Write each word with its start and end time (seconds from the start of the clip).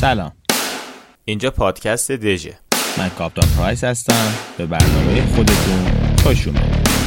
سلام. 0.00 0.32
اینجا 1.24 1.50
پادکست 1.50 2.12
دژه. 2.12 2.58
من 2.98 3.08
کاپتان 3.08 3.50
پرایس 3.56 3.84
هستم. 3.84 4.32
به 4.58 4.66
برنامه 4.66 5.26
خودتون 5.26 5.86
خوش 6.22 6.46
اومدید. 6.46 6.97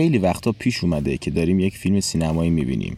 خیلی 0.00 0.18
وقتا 0.18 0.52
پیش 0.52 0.84
اومده 0.84 1.18
که 1.18 1.30
داریم 1.30 1.60
یک 1.60 1.76
فیلم 1.76 2.00
سینمایی 2.00 2.50
می‌بینیم. 2.50 2.96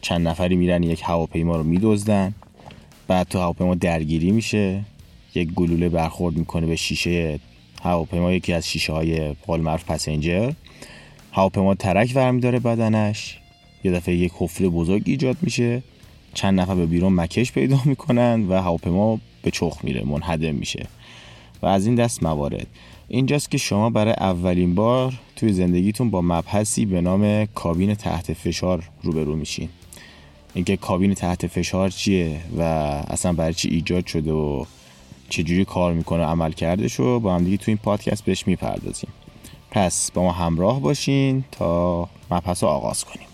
چند 0.00 0.28
نفری 0.28 0.56
میرن 0.56 0.82
یک 0.82 1.02
هواپیما 1.04 1.56
رو 1.56 1.62
میدزدن. 1.62 2.34
بعد 3.08 3.28
تو 3.28 3.38
هواپیما 3.38 3.74
درگیری 3.74 4.30
میشه. 4.30 4.84
یک 5.34 5.52
گلوله 5.52 5.88
برخورد 5.88 6.36
می‌کنه 6.36 6.66
به 6.66 6.76
شیشه 6.76 7.38
هواپیما 7.82 8.32
یکی 8.32 8.52
از 8.52 8.68
شیشه 8.68 8.92
های 8.92 9.32
قول 9.46 9.76
پسنجر. 9.76 10.52
هواپیما 11.32 11.74
ترک 11.74 12.14
برمیداره 12.14 12.58
بدنش. 12.58 13.38
یه 13.84 13.92
دفعه 13.92 14.14
یک 14.14 14.32
حفره 14.38 14.68
بزرگ 14.68 15.02
ایجاد 15.06 15.36
میشه. 15.42 15.82
چند 16.34 16.60
نفر 16.60 16.74
به 16.74 16.86
بیرون 16.86 17.12
مکش 17.12 17.52
پیدا 17.52 17.80
می‌کنن 17.84 18.46
و 18.48 18.62
هواپیما 18.62 19.20
به 19.42 19.50
چخ 19.50 19.78
میره 19.82 20.04
منهدم 20.04 20.54
میشه. 20.54 20.86
و 21.62 21.66
از 21.66 21.86
این 21.86 21.94
دست 21.94 22.22
موارد. 22.22 22.66
اینجاست 23.08 23.50
که 23.50 23.58
شما 23.58 23.90
برای 23.90 24.12
اولین 24.12 24.74
بار 24.74 25.14
توی 25.36 25.52
زندگیتون 25.52 26.10
با 26.10 26.22
مبحثی 26.22 26.86
به 26.86 27.00
نام 27.00 27.46
کابین 27.46 27.94
تحت 27.94 28.32
فشار 28.32 28.88
روبرو 29.02 29.36
میشین. 29.36 29.68
اینکه 30.54 30.76
کابین 30.76 31.14
تحت 31.14 31.46
فشار 31.46 31.90
چیه 31.90 32.40
و 32.58 32.62
اصلا 33.08 33.32
برای 33.32 33.54
چی 33.54 33.68
ایجاد 33.68 34.06
شده 34.06 34.32
و 34.32 34.64
چجوری 35.28 35.64
کار 35.64 35.92
می‌کنه 35.92 36.24
عمل 36.24 36.52
کرده 36.52 36.88
شو 36.88 37.20
با 37.20 37.34
هم 37.34 37.44
دیگه 37.44 37.56
توی 37.56 37.72
این 37.72 37.78
پادکست 37.82 38.24
بهش 38.24 38.46
می‌پردازیم. 38.46 39.10
پس 39.70 40.10
با 40.10 40.22
ما 40.22 40.32
همراه 40.32 40.80
باشین 40.80 41.44
تا 41.50 42.08
مبحث 42.30 42.62
رو 42.62 42.68
آغاز 42.68 43.04
کنیم. 43.04 43.27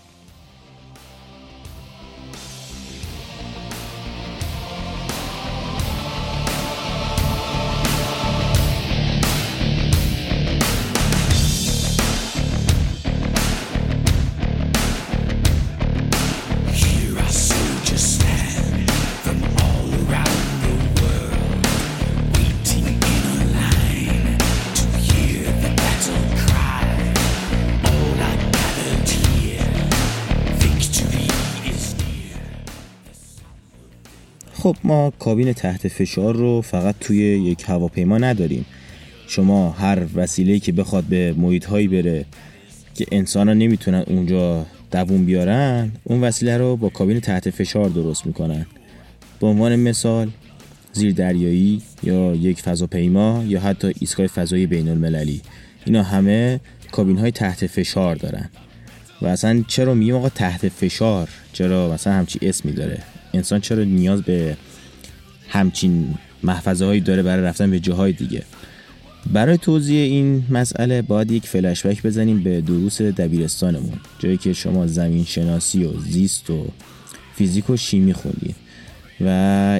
ما 34.85 35.13
کابین 35.19 35.53
تحت 35.53 35.87
فشار 35.87 36.35
رو 36.35 36.61
فقط 36.61 36.95
توی 36.99 37.17
یک 37.17 37.63
هواپیما 37.67 38.17
نداریم. 38.17 38.65
شما 39.27 39.71
هر 39.71 39.99
وسیله‌ای 40.15 40.59
که 40.59 40.71
بخواد 40.71 41.03
به 41.03 41.33
محیط 41.37 41.69
بره 41.69 42.25
که 42.95 43.05
انسان 43.11 43.47
ها 43.47 43.53
نمی‌تونن 43.53 44.03
اونجا 44.07 44.65
دووم 44.91 45.25
بیارن 45.25 45.91
اون 46.03 46.21
وسیله 46.21 46.57
رو 46.57 46.75
با 46.75 46.89
کابین 46.89 47.19
تحت 47.19 47.49
فشار 47.49 47.89
درست 47.89 48.25
می‌کنن. 48.25 48.65
به 49.39 49.47
عنوان 49.47 49.75
مثال 49.75 50.31
زیر 50.93 51.13
دریایی 51.13 51.81
یا 52.03 52.35
یک 52.35 52.61
فضاپیما 52.61 53.43
یا 53.47 53.59
حتی 53.59 53.93
ایستگاه 53.99 54.27
فضایی 54.27 54.65
بین 54.65 54.89
المللی 54.89 55.41
اینا 55.85 56.03
همه 56.03 56.59
کابین 56.91 57.17
های 57.17 57.31
تحت 57.31 57.67
فشار 57.67 58.15
دارن. 58.15 58.49
و 59.21 59.27
اصلا 59.27 59.63
چرا 59.67 59.93
میگیم 59.93 60.15
آقا 60.15 60.29
تحت 60.29 60.69
فشار؟ 60.69 61.29
چرا 61.53 61.93
مثلا 61.93 62.13
همچی 62.13 62.39
اسمی 62.41 62.71
داره؟ 62.71 62.97
انسان 63.33 63.59
چرا 63.61 63.83
نیاز 63.83 64.21
به 64.21 64.57
همچین 65.49 66.15
محفظه 66.43 66.85
هایی 66.85 67.01
داره 67.01 67.23
برای 67.23 67.43
رفتن 67.43 67.71
به 67.71 67.79
جاهای 67.79 68.11
دیگه. 68.11 68.43
برای 69.33 69.57
توضیح 69.57 69.99
این 69.99 70.43
مسئله 70.49 71.01
باید 71.01 71.31
یک 71.31 71.47
فلشبک 71.47 72.03
بزنیم 72.03 72.43
به 72.43 72.61
دروس 72.61 73.01
دبیرستانمون 73.01 73.99
جایی 74.19 74.37
که 74.37 74.53
شما 74.53 74.87
زمین 74.87 75.25
شناسی 75.25 75.83
و 75.83 75.99
زیست 75.99 76.49
و 76.49 76.67
فیزیک 77.35 77.69
و 77.69 77.77
شیمی 77.77 78.13
خوندید 78.13 78.55
و 79.21 79.29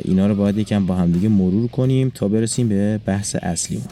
اینا 0.06 0.28
رو 0.28 0.36
باید 0.36 0.58
یکم 0.58 0.86
با 0.86 0.96
همدیگه 0.96 1.30
مرور 1.30 1.68
کنیم 1.68 2.10
تا 2.10 2.28
برسیم 2.28 2.70
به 2.70 3.00
بحث 3.06 3.36
اصلیمون. 3.42 3.88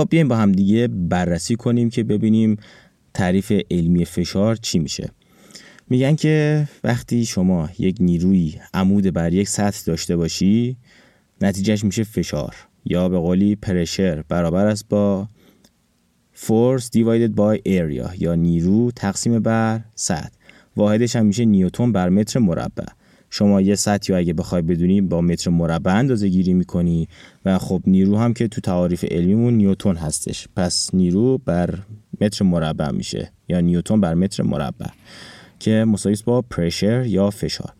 خب 0.00 0.08
بیایم 0.10 0.28
با 0.28 0.36
هم 0.36 0.52
دیگه 0.52 0.88
بررسی 0.88 1.56
کنیم 1.56 1.90
که 1.90 2.04
ببینیم 2.04 2.56
تعریف 3.14 3.52
علمی 3.70 4.04
فشار 4.04 4.56
چی 4.56 4.78
میشه. 4.78 5.10
میگن 5.90 6.16
که 6.16 6.68
وقتی 6.84 7.24
شما 7.24 7.68
یک 7.78 7.96
نیروی 8.00 8.54
عمود 8.74 9.12
بر 9.12 9.32
یک 9.32 9.48
سطح 9.48 9.80
داشته 9.86 10.16
باشی 10.16 10.76
نتیجهش 11.40 11.84
میشه 11.84 12.04
فشار 12.04 12.54
یا 12.84 13.08
به 13.08 13.18
قولی 13.18 13.56
پرشر 13.56 14.22
برابر 14.28 14.66
است 14.66 14.88
با 14.88 15.28
force 16.34 16.84
divided 16.84 17.34
by 17.36 17.58
area 17.66 18.14
یا 18.18 18.34
نیرو 18.34 18.90
تقسیم 18.90 19.38
بر 19.38 19.80
سطح. 19.94 20.36
واحدش 20.76 21.16
هم 21.16 21.26
میشه 21.26 21.44
نیوتون 21.44 21.92
بر 21.92 22.08
متر 22.08 22.40
مربع. 22.40 22.84
شما 23.30 23.60
یه 23.60 23.74
سطحی 23.74 24.14
اگه 24.16 24.32
بخوای 24.32 24.62
بدونی 24.62 25.00
با 25.00 25.20
متر 25.20 25.50
مربع 25.50 25.94
اندازه 25.94 26.28
گیری 26.28 26.54
می‌کنی 26.54 27.08
و 27.44 27.58
خب 27.58 27.82
نیرو 27.86 28.18
هم 28.18 28.34
که 28.34 28.48
تو 28.48 28.60
تعاریف 28.60 29.04
علمیمون 29.04 29.54
نیوتون 29.54 29.96
هستش. 29.96 30.48
پس 30.56 30.90
نیرو 30.94 31.38
بر 31.38 31.78
متر 32.20 32.44
مربع 32.44 32.90
میشه 32.90 33.32
یا 33.48 33.60
نیوتون 33.60 34.00
بر 34.00 34.14
متر 34.14 34.42
مربع 34.42 34.86
که 35.58 35.84
مساوی 35.84 36.16
با 36.24 36.42
پرشر 36.42 37.06
یا 37.06 37.30
فشار. 37.30 37.72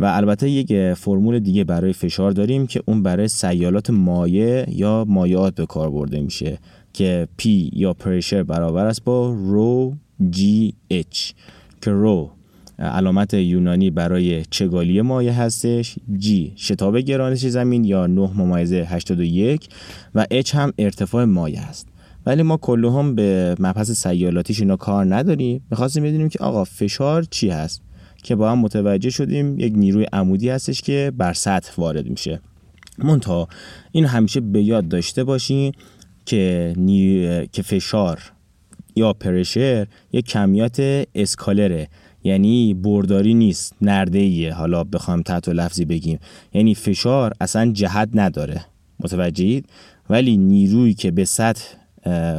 و 0.00 0.04
البته 0.04 0.50
یک 0.50 0.94
فرمول 0.94 1.38
دیگه 1.38 1.64
برای 1.64 1.92
فشار 1.92 2.30
داریم 2.30 2.66
که 2.66 2.82
اون 2.86 3.02
برای 3.02 3.28
سیالات 3.28 3.90
مایع 3.90 4.70
یا 4.70 5.04
مایعات 5.08 5.54
به 5.54 5.66
کار 5.66 5.90
برده 5.90 6.20
میشه 6.20 6.58
که 6.92 7.28
P 7.42 7.44
یا 7.72 7.92
پرشر 7.92 8.42
برابر 8.42 8.86
است 8.86 9.04
با 9.04 9.30
رو 9.30 9.96
جی 10.30 10.74
اچ 10.90 11.32
که 11.80 11.90
رو 11.90 12.30
علامت 12.78 13.34
یونانی 13.34 13.90
برای 13.90 14.44
چگالی 14.50 15.00
مایع 15.00 15.32
هستش 15.32 15.96
G 16.20 16.26
شتاب 16.56 16.98
گرانش 16.98 17.46
زمین 17.46 17.84
یا 17.84 18.06
9 18.06 18.30
ممیزه 18.36 18.76
81 18.76 19.68
و 20.14 20.26
H 20.32 20.50
هم 20.50 20.72
ارتفاع 20.78 21.24
مایع 21.24 21.60
است. 21.60 21.88
ولی 22.26 22.42
ما 22.42 22.58
هم 22.66 23.14
به 23.14 23.56
مبحث 23.58 23.90
سیالاتیش 23.90 24.60
اینا 24.60 24.76
کار 24.76 25.14
نداریم. 25.14 25.66
می‌خواستیم 25.70 26.02
بدونیم 26.02 26.28
که 26.28 26.38
آقا 26.38 26.64
فشار 26.64 27.22
چی 27.30 27.50
هست 27.50 27.82
که 28.22 28.34
با 28.34 28.50
هم 28.50 28.58
متوجه 28.58 29.10
شدیم 29.10 29.58
یک 29.58 29.72
نیروی 29.76 30.04
عمودی 30.12 30.48
هستش 30.48 30.82
که 30.82 31.12
بر 31.16 31.32
سطح 31.32 31.72
وارد 31.78 32.06
میشه. 32.10 32.40
منتها 32.98 33.48
این 33.92 34.04
همیشه 34.04 34.40
به 34.40 34.62
یاد 34.62 34.88
داشته 34.88 35.24
باشین 35.24 35.72
که, 36.24 36.74
نی... 36.76 37.46
که 37.46 37.62
فشار 37.62 38.32
یا 38.96 39.12
پرشر 39.12 39.86
یک 40.12 40.26
کمیات 40.26 41.04
اسکالره. 41.14 41.88
یعنی 42.26 42.74
برداری 42.74 43.34
نیست 43.34 43.74
نرده 43.82 44.18
ایه 44.18 44.52
حالا 44.52 44.84
بخوایم 44.84 45.22
تحت 45.22 45.48
لفظی 45.48 45.84
بگیم. 45.84 46.18
یعنی 46.54 46.74
فشار 46.74 47.32
اصلا 47.40 47.72
جهت 47.72 48.08
نداره. 48.14 48.64
متوجهید؟ 49.00 49.66
ولی 50.10 50.36
نیرویی 50.36 50.94
که 50.94 51.10
به 51.10 51.24
سطح 51.24 51.64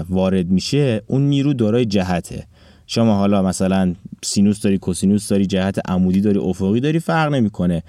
وارد 0.10 0.50
میشه 0.50 1.02
اون 1.08 1.22
نیرو 1.22 1.54
دارای 1.54 1.86
جهته. 1.86 2.48
شما 2.88 3.16
حالا 3.16 3.42
مثلا 3.42 3.96
سینوس 4.24 4.62
داری 4.62 4.78
کوسینوس 4.78 5.28
داری 5.28 5.46
جهت 5.46 5.90
عمودی 5.90 6.22
داری 6.22 6.40
افقی 6.40 6.80
داری 6.80 7.00
فرق 7.00 7.34
نمی‌کنه. 7.34 7.84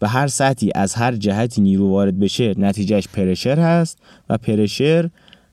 به 0.00 0.08
هر 0.08 0.26
سطحی 0.26 0.70
از 0.74 0.94
هر 0.94 1.16
جهتی 1.16 1.60
نیرو 1.60 1.88
وارد 1.88 2.18
بشه 2.18 2.54
نتیجهش 2.58 3.08
پرشر 3.08 3.58
هست 3.58 3.98
و 4.28 4.38
پرشر 4.38 5.10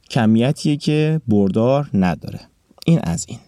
کمیتیه 0.10 0.78
که 0.78 1.22
بردار 1.28 1.90
نداره. 1.94 2.40
این 2.86 3.00
از 3.04 3.25
این. 3.30 3.40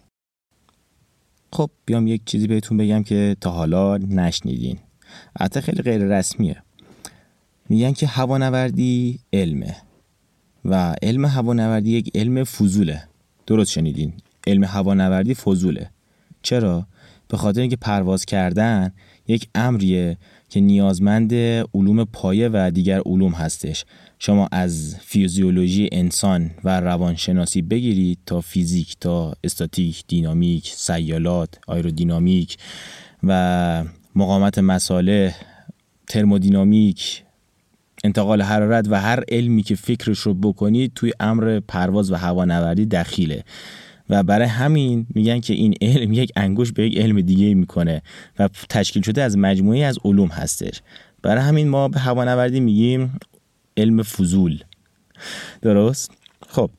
خب 1.52 1.70
بیام 1.86 2.06
یک 2.06 2.22
چیزی 2.24 2.46
بهتون 2.46 2.78
بگم 2.78 3.02
که 3.02 3.36
تا 3.40 3.50
حالا 3.50 3.96
نشنیدین. 3.96 4.78
حتی 5.40 5.60
خیلی 5.60 5.82
غیر 5.82 6.04
رسمیه. 6.18 6.62
میگن 7.68 7.92
که 7.92 8.06
هوانوردی 8.06 9.20
علمه 9.32 9.76
و 10.64 10.94
علم 11.02 11.24
هوانوردی 11.24 11.90
یک 11.90 12.10
علم 12.14 12.44
فضوله. 12.44 13.02
درست 13.46 13.72
شنیدین؟ 13.72 14.12
علم 14.46 14.64
هوانوردی 14.64 15.34
فضوله. 15.34 15.90
چرا؟ 16.42 16.86
به 17.28 17.36
خاطر 17.36 17.60
اینکه 17.60 17.76
پرواز 17.76 18.24
کردن 18.24 18.92
یک 19.28 19.48
امریه 19.54 20.18
که 20.48 20.60
نیازمند 20.60 21.34
علوم 21.74 22.04
پایه 22.04 22.50
و 22.52 22.70
دیگر 22.74 23.00
علوم 23.06 23.32
هستش. 23.32 23.84
شما 24.24 24.48
از 24.52 24.96
فیزیولوژی 25.00 25.88
انسان 25.92 26.50
و 26.64 26.80
روانشناسی 26.80 27.62
بگیرید 27.62 28.18
تا 28.26 28.40
فیزیک 28.40 28.96
تا 29.00 29.34
استاتیک 29.44 30.04
دینامیک 30.08 30.68
سیالات 30.68 31.58
آیرودینامیک 31.66 32.56
و 33.22 33.84
مقامت 34.14 34.58
مساله 34.58 35.34
ترمودینامیک 36.06 37.22
انتقال 38.04 38.42
حرارت 38.42 38.86
و 38.90 39.00
هر 39.00 39.24
علمی 39.28 39.62
که 39.62 39.74
فکرش 39.74 40.18
رو 40.18 40.34
بکنید 40.34 40.92
توی 40.94 41.12
امر 41.20 41.60
پرواز 41.68 42.10
و 42.10 42.14
هوانوردی 42.14 42.86
دخیله. 42.86 43.44
و 44.10 44.22
برای 44.22 44.48
همین 44.48 45.06
میگن 45.14 45.40
که 45.40 45.54
این 45.54 45.74
علم 45.80 46.12
یک 46.12 46.32
انگوش 46.36 46.72
به 46.72 46.86
یک 46.86 46.98
علم 46.98 47.20
دیگه 47.20 47.54
می‌کنه 47.54 48.02
و 48.38 48.48
تشکیل 48.68 49.02
شده 49.02 49.22
از 49.22 49.38
مجموعه 49.38 49.84
از 49.84 49.98
علوم 50.04 50.28
هستش. 50.28 50.82
برای 51.22 51.42
همین 51.42 51.68
ما 51.68 51.88
به 51.88 52.00
هوانوردی 52.00 52.60
میگیم 52.60 53.18
علم 53.76 54.02
فضول. 54.02 54.64
درست؟ 55.62 56.10
خب. 56.48 56.70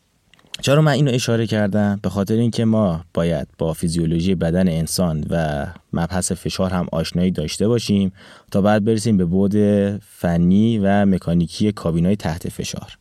چرا 0.62 0.82
من 0.82 0.92
اینو 0.92 1.12
اشاره 1.12 1.48
کردم؟ 1.48 2.00
به 2.04 2.10
خاطر 2.10 2.34
اینکه 2.34 2.66
ما 2.66 3.06
باید 3.14 3.48
با 3.58 3.74
فیزیولوژی 3.74 4.36
بدن 4.36 4.68
انسان 4.68 5.26
و 5.30 5.66
مبحث 5.94 6.32
فشار 6.32 6.72
هم 6.72 6.88
آشنایی 6.92 7.32
داشته 7.32 7.68
باشیم 7.68 8.12
تا 8.52 8.62
بعد 8.62 8.86
برسیم 8.86 9.18
به 9.18 9.26
بعد 9.26 9.98
فنی 9.98 10.80
و 10.80 11.06
مکانیکی 11.06 11.72
کابینای 11.72 12.16
تحت 12.16 12.50
فشار. 12.50 12.98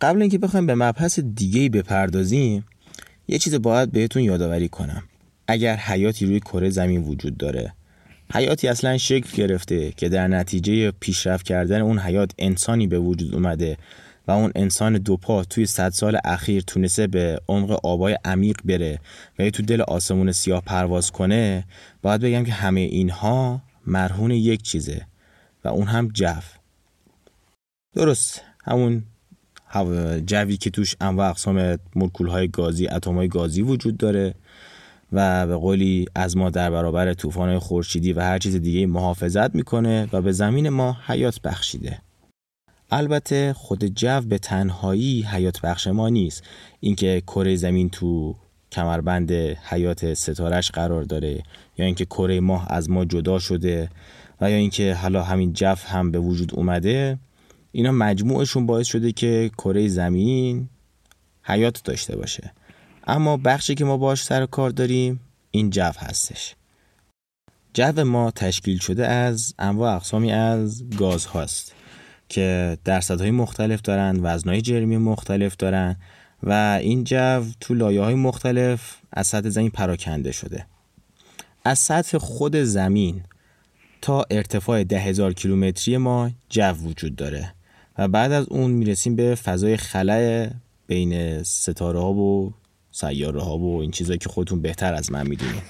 قبل 0.00 0.20
اینکه 0.20 0.38
بخوایم 0.38 0.66
به 0.66 0.74
مبحث 0.74 1.20
دیگه 1.20 1.68
بپردازیم 1.68 2.64
یه 3.28 3.38
چیز 3.38 3.54
باید 3.54 3.92
بهتون 3.92 4.22
یادآوری 4.22 4.68
کنم. 4.68 5.02
اگر 5.48 5.76
حیاتی 5.76 6.26
روی 6.26 6.40
کره 6.40 6.70
زمین 6.70 7.02
وجود 7.02 7.36
داره 7.36 7.72
حیاتی 8.34 8.68
اصلا 8.68 8.98
شکل 8.98 9.36
گرفته 9.36 9.92
که 9.92 10.08
در 10.08 10.28
نتیجه 10.28 10.90
پیشرفت 10.90 11.46
کردن 11.46 11.80
اون 11.80 11.98
حیات 11.98 12.30
انسانی 12.38 12.86
به 12.86 12.98
وجود 12.98 13.34
اومده 13.34 13.76
و 14.26 14.30
اون 14.32 14.52
انسان 14.54 14.98
دو 14.98 15.16
پا 15.16 15.44
توی 15.44 15.66
صد 15.66 15.90
سال 15.90 16.18
اخیر 16.24 16.62
تونسته 16.62 17.06
به 17.06 17.40
عمق 17.48 17.86
آبای 17.86 18.18
عمیق 18.24 18.56
بره 18.64 19.00
و 19.38 19.50
تو 19.50 19.62
دل 19.62 19.80
آسمون 19.80 20.32
سیاه 20.32 20.62
پرواز 20.62 21.10
کنه 21.10 21.64
باید 22.02 22.20
بگم 22.20 22.44
که 22.44 22.52
همه 22.52 22.80
اینها 22.80 23.62
مرهون 23.86 24.30
یک 24.30 24.62
چیزه 24.62 25.06
و 25.64 25.68
اون 25.68 25.86
هم 25.86 26.08
جو 26.08 26.34
درست 27.94 28.42
همون 28.64 29.02
جوی 30.26 30.56
که 30.56 30.70
توش 30.70 30.96
انواع 31.00 31.30
اقسام 31.30 31.78
مولکول 31.94 32.26
های 32.26 32.48
گازی 32.48 32.88
اتم 32.88 33.14
های 33.14 33.28
گازی 33.28 33.62
وجود 33.62 33.96
داره. 33.96 34.34
و 35.12 35.46
به 35.46 35.56
قولی 35.56 36.06
از 36.14 36.36
ما 36.36 36.50
در 36.50 36.70
برابر 36.70 37.14
طوفان 37.14 37.58
خورشیدی 37.58 38.12
و 38.12 38.20
هر 38.20 38.38
چیز 38.38 38.56
دیگه 38.56 38.86
محافظت 38.86 39.54
می‌کنه 39.54 40.08
و 40.12 40.22
به 40.22 40.32
زمین 40.32 40.68
ما 40.68 40.96
حیات 41.06 41.40
بخشیده. 41.40 41.98
البته 42.90 43.52
خود 43.52 43.84
جو 43.84 44.20
به 44.20 44.38
تنهایی 44.38 45.22
حیات 45.22 45.60
بخش 45.60 45.86
ما 45.86 46.08
نیست. 46.08 46.42
اینکه 46.80 47.22
کره 47.26 47.56
زمین 47.56 47.90
تو 47.90 48.36
کمربند 48.72 49.32
حیات 49.62 50.14
ستارش 50.14 50.70
قرار 50.70 51.02
داره 51.02 51.42
یا 51.78 51.86
اینکه 51.86 52.04
کره 52.04 52.40
ماه 52.40 52.66
از 52.72 52.90
ما 52.90 53.04
جدا 53.04 53.38
شده 53.38 53.90
و 54.40 54.50
یا 54.50 54.56
اینکه 54.56 54.94
حالا 54.94 55.22
همین 55.22 55.52
جف 55.52 55.86
هم 55.86 56.10
به 56.10 56.18
وجود 56.18 56.54
اومده 56.54 57.18
اینا 57.72 57.92
مجموعشون 57.92 58.66
باعث 58.66 58.86
شده 58.86 59.12
که 59.12 59.50
کره 59.58 59.88
زمین 59.88 60.68
حیات 61.42 61.84
داشته 61.84 62.16
باشه. 62.16 62.52
اما 63.10 63.36
بخشی 63.36 63.74
که 63.74 63.84
ما 63.84 63.96
باش 63.96 64.24
سر 64.24 64.46
کار 64.46 64.70
داریم 64.70 65.20
این 65.50 65.70
جو 65.70 65.90
هستش. 65.98 66.54
جو 67.74 68.04
ما 68.04 68.30
تشکیل 68.30 68.78
شده 68.78 69.06
از 69.06 69.54
انواع 69.58 69.94
اقسامی 69.94 70.32
از 70.32 70.90
گاز 70.90 71.24
هاست 71.26 71.74
که 72.28 72.78
درصدهای 72.84 73.30
مختلف 73.30 73.82
دارن 73.82 74.20
وزنهای 74.22 74.62
جرمی 74.62 74.96
مختلف 74.96 75.56
دارن 75.56 75.96
و 76.42 76.78
این 76.82 77.04
جو 77.04 77.44
تو 77.60 77.74
لایه 77.74 78.00
های 78.00 78.14
مختلف 78.14 78.96
از 79.12 79.26
سطح 79.26 79.48
زمین 79.48 79.70
پراکنده 79.70 80.32
شده. 80.32 80.66
از 81.64 81.78
سطح 81.78 82.18
خود 82.18 82.56
زمین 82.56 83.22
تا 84.02 84.26
ارتفاع 84.30 84.84
ده 84.84 84.98
هزار 84.98 85.32
کیلومتری 85.32 85.96
ما 85.96 86.30
جو 86.48 86.72
وجود 86.72 87.16
داره 87.16 87.54
و 87.98 88.08
بعد 88.08 88.32
از 88.32 88.46
اون 88.48 88.70
می‌رسیم 88.70 89.16
به 89.16 89.34
فضای 89.34 89.76
خلع 89.76 90.50
بین 90.86 91.42
ستاره 91.42 92.00
ها 92.00 92.12
و 92.12 92.54
سیاره 93.00 93.42
ها 93.42 93.58
و 93.58 93.80
این 93.80 93.90
چیزایی 93.90 94.18
که 94.18 94.28
خودتون 94.28 94.62
بهتر 94.62 94.94
از 94.94 95.12
من 95.12 95.28
می‌دونید. 95.28 95.62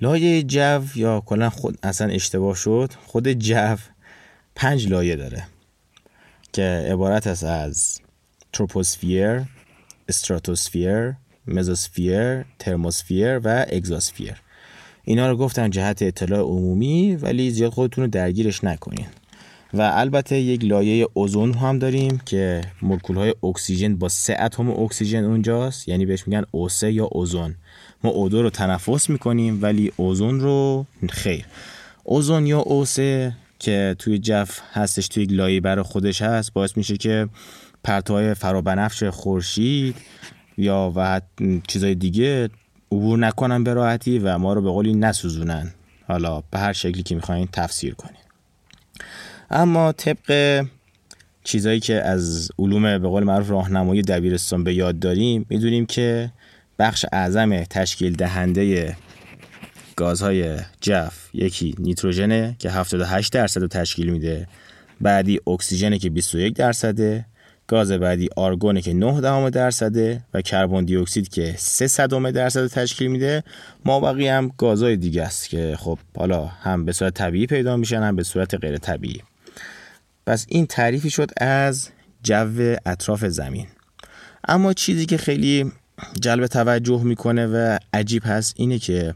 لایه 0.00 0.42
جو 0.42 0.82
یا 0.94 1.20
کلا 1.20 1.50
خود 1.50 1.78
اصلا 1.82 2.08
اشتباه 2.08 2.56
شد. 2.56 2.92
خود 3.06 3.28
جو 3.28 3.76
پنج 4.54 4.88
لایه 4.88 5.16
داره 5.16 5.46
که 6.52 6.62
عبارت 6.62 7.26
است 7.26 7.44
از 7.44 8.00
تروپوسفیر 8.52 9.42
استراتوسفیر 10.08 11.14
مزوسفیر 11.46 12.44
ترموسفیر 12.58 13.40
و 13.44 13.66
اگزوسفیر. 13.68 14.34
اینا 15.04 15.30
رو 15.30 15.36
گفتم 15.36 15.68
جهت 15.68 16.02
اطلاع 16.02 16.40
عمومی 16.40 17.16
ولی 17.16 17.50
زیاد 17.50 17.72
خودتون 17.72 18.04
رو 18.04 18.10
درگیرش 18.10 18.64
نکنین. 18.64 19.06
و 19.78 19.90
البته 19.94 20.40
یک 20.40 20.64
لایه 20.64 21.06
اوزون 21.12 21.54
هم 21.54 21.78
داریم 21.78 22.18
که 22.26 22.60
مولکول 22.82 23.16
های 23.16 23.34
اکسیژن 23.42 23.96
با 23.96 24.08
سه 24.08 24.36
اتم 24.40 24.70
اکسیژن 24.70 25.24
اونجاست. 25.24 25.88
یعنی 25.88 26.06
بهش 26.06 26.26
میگن 26.26 26.44
اوسه 26.50 26.92
یا 26.92 27.04
اوزون. 27.04 27.54
ما 28.04 28.10
اودو 28.10 28.42
رو 28.42 28.50
تنفس 28.50 29.10
می‌کنیم 29.10 29.62
ولی 29.62 29.92
اوزون 29.96 30.40
رو 30.40 30.86
خیر. 31.10 31.44
اوزون 32.04 32.46
یا 32.46 32.58
اوسه 32.58 33.36
که 33.58 33.96
توی 33.98 34.18
جف 34.18 34.60
هستش 34.72 35.08
توی 35.08 35.24
لایه 35.24 35.60
برای 35.60 35.82
خودش 35.82 36.22
هست 36.22 36.52
باعث 36.52 36.76
میشه 36.76 36.96
که 36.96 37.28
پرتوهای 37.84 38.34
فرابنفش 38.34 39.04
خورشید 39.04 39.96
یا 40.58 40.92
و 40.96 41.20
چیزای 41.68 41.94
دیگه 41.94 42.48
عبور 42.92 43.18
نکنن 43.18 43.64
به 43.64 43.74
راحتی 43.74 44.18
و 44.18 44.38
ما 44.38 44.52
رو 44.52 44.62
به 44.62 44.70
قولی 44.70 44.94
نسوزونن. 44.94 45.72
حالا 46.08 46.42
به 46.50 46.58
هر 46.58 46.72
شکلی 46.72 47.02
که 47.02 47.14
می‌خواین 47.14 47.48
تفسیر 47.52 47.94
کنین 47.94 48.25
اما 49.50 49.92
طبق 49.92 50.64
چیزایی 51.44 51.80
که 51.80 51.94
از 51.94 52.50
علوم 52.58 52.98
به 52.98 53.08
قول 53.08 53.24
معروف 53.24 53.50
راهنمایی 53.50 54.02
دبیرستان 54.02 54.64
به 54.64 54.74
یاد 54.74 54.98
داریم 54.98 55.46
می‌دونیم 55.48 55.86
که 55.86 56.32
بخش 56.78 57.06
اعظم 57.12 57.64
تشکیل 57.64 58.16
دهنده 58.16 58.96
گازهای 59.96 60.56
جف 60.80 61.28
یکی 61.34 61.74
نیتروژنه 61.78 62.56
که 62.58 62.70
78 62.70 63.32
درصد 63.32 63.60
رو 63.60 63.68
تشکیل 63.68 64.10
میده 64.10 64.48
بعدی 65.00 65.40
اکسیژنه 65.46 65.98
که 65.98 66.10
21 66.10 66.54
درصده 66.54 67.24
گاز 67.66 67.92
بعدی 67.92 68.28
آرگونه 68.36 68.80
که 68.80 68.92
9 68.92 69.20
دهم 69.20 69.50
درصده 69.50 70.22
و 70.34 70.42
کربن 70.42 70.84
دی 70.84 70.96
اکسید 70.96 71.28
که 71.28 71.54
3 71.58 71.86
صدم 71.86 72.30
درصد 72.30 72.66
تشکیل 72.66 73.10
میده. 73.10 73.42
ما 73.84 74.00
بقیه 74.00 74.34
هم 74.34 74.50
گازهای 74.58 74.96
دیگه 74.96 75.22
است 75.22 75.48
که 75.48 75.76
خب 75.78 75.98
حالا 76.16 76.46
هم 76.46 76.84
به 76.84 76.92
صورت 76.92 77.14
طبیعی 77.14 77.46
پیدا 77.46 77.76
میشن 77.76 78.02
هم 78.02 78.16
به 78.16 78.22
صورت 78.22 78.54
غیر 78.54 78.76
طبیعی. 78.76 79.22
پس 80.26 80.46
این 80.48 80.66
تعریفی 80.66 81.10
شد 81.10 81.30
از 81.36 81.88
جو 82.22 82.76
اطراف 82.86 83.24
زمین. 83.24 83.66
اما 84.48 84.72
چیزی 84.72 85.06
که 85.06 85.16
خیلی 85.16 85.72
جلب 86.20 86.46
توجه 86.46 87.02
می‌کنه 87.02 87.46
و 87.46 87.78
عجیب 87.92 88.22
هست 88.26 88.54
اینه 88.56 88.78
که 88.78 89.14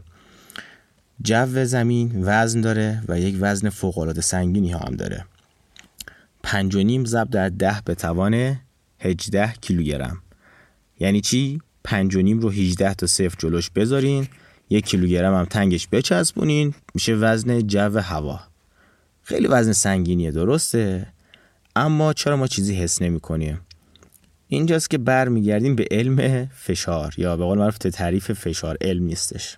جو 1.21 1.65
زمین 1.65 2.11
وزن 2.23 2.61
داره 2.61 3.03
و 3.07 3.19
یک 3.19 3.37
وزن 3.39 3.69
فوقالعاده 3.69 4.21
سنگینی 4.21 4.71
هم 4.71 4.95
داره. 4.95 5.25
پنج 6.43 6.75
و 6.75 6.83
نیم 6.83 7.05
ضرب 7.05 7.29
در 7.29 7.49
ده 7.49 7.81
به 7.85 7.95
توان 7.95 8.59
18 8.99 9.53
کیلوگرم. 9.61 10.21
یعنی 10.99 11.21
چی؟ 11.21 11.61
پنج 11.83 12.15
و 12.15 12.21
نیم 12.21 12.39
رو 12.39 12.49
18 12.49 12.93
تا 12.93 13.07
صفر 13.07 13.35
جلوش 13.39 13.69
بذارین 13.69 14.27
یک 14.69 14.85
کیلوگرم 14.85 15.35
هم 15.35 15.45
تنگش 15.45 15.87
بچسبونین 15.91 16.73
میشه 16.93 17.13
وزن 17.13 17.67
جو 17.67 17.99
هوا. 17.99 18.50
خیلی 19.31 19.47
وزن 19.47 19.71
سنگینیه 19.71 20.31
درسته؟ 20.31 21.07
اما 21.75 22.13
چرا 22.13 22.37
ما 22.37 22.47
چیزی 22.47 22.75
حس 22.75 23.01
نمی 23.01 23.19
کنیم 23.19 23.59
اینجاست 24.47 24.89
که 24.89 24.97
برمیگردیم 24.97 25.75
به 25.75 25.87
علم 25.91 26.45
فشار 26.45 27.13
یا 27.17 27.37
به 27.37 27.43
قول 27.43 27.57
معروف 27.57 27.77
تعریف 27.77 28.31
فشار 28.31 28.77
علم 28.81 29.03
نیستش. 29.03 29.57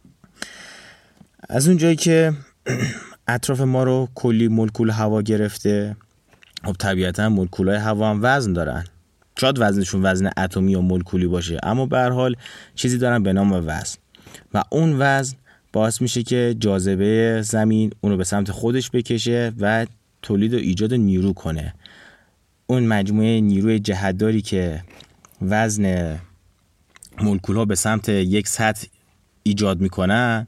از 1.49 1.67
اونجایی 1.67 1.95
که 1.95 2.33
اطراف 3.27 3.61
ما 3.61 3.83
رو 3.83 4.09
کلی 4.15 4.47
مولکول 4.47 4.89
هوا 4.89 5.21
گرفته 5.21 5.95
خب 6.63 6.73
طبیعتا 6.73 7.29
مولکول 7.29 7.69
های 7.69 7.77
هوا 7.77 8.09
هم 8.09 8.19
وزن 8.21 8.53
دارن. 8.53 8.85
شاید 9.39 9.55
وزنشون 9.59 10.05
وزن 10.05 10.29
اتمی 10.37 10.71
یا 10.71 10.81
مولکولی 10.81 11.27
باشه 11.27 11.59
اما 11.63 11.85
به 11.85 12.01
حال 12.01 12.35
چیزی 12.75 12.97
دارن 12.97 13.23
به 13.23 13.33
نام 13.33 13.51
وزن. 13.51 13.97
و 14.53 14.63
اون 14.71 14.95
وزن 14.99 15.35
باعث 15.73 16.01
میشه 16.01 16.23
که 16.23 16.55
جاذبه 16.59 17.41
زمین 17.41 17.91
اونو 18.01 18.17
به 18.17 18.23
سمت 18.23 18.51
خودش 18.51 18.91
بکشه 18.91 19.51
و 19.59 19.85
تولید 20.21 20.53
و 20.53 20.57
ایجاد 20.57 20.93
نیرو 20.93 21.33
کنه. 21.33 21.73
اون 22.67 22.83
مجموعه 22.83 23.41
نیروی 23.41 23.79
جهتداری 23.79 24.41
که 24.41 24.83
وزن 25.41 26.17
مولکول 27.21 27.55
ها 27.55 27.65
به 27.65 27.75
سمت 27.75 28.09
یک 28.09 28.47
سطح 28.47 28.87
ایجاد 29.43 29.81
می‌کنن 29.81 30.47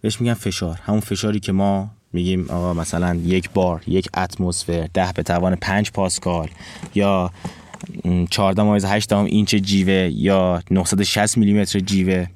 بهش 0.00 0.20
میگن 0.20 0.34
فشار. 0.34 0.80
همون 0.82 1.00
فشاری 1.00 1.40
که 1.40 1.52
ما 1.52 1.90
میگیم 2.12 2.50
آقا 2.50 2.74
مثلا 2.74 3.14
یک 3.14 3.50
بار 3.50 3.82
یک 3.86 4.08
اتمسفر 4.16 4.88
ده 4.94 5.12
به 5.12 5.22
توان 5.22 5.56
پنج 5.56 5.90
پاسکال 5.90 6.48
یا 6.94 7.32
14 8.30 8.62
مایز 8.62 8.84
8 8.84 9.12
اینچ 9.12 9.54
جیوه 9.54 10.10
یا 10.12 10.62
960 10.70 11.38
میلیمتر 11.38 11.80
جیوه 11.80 12.26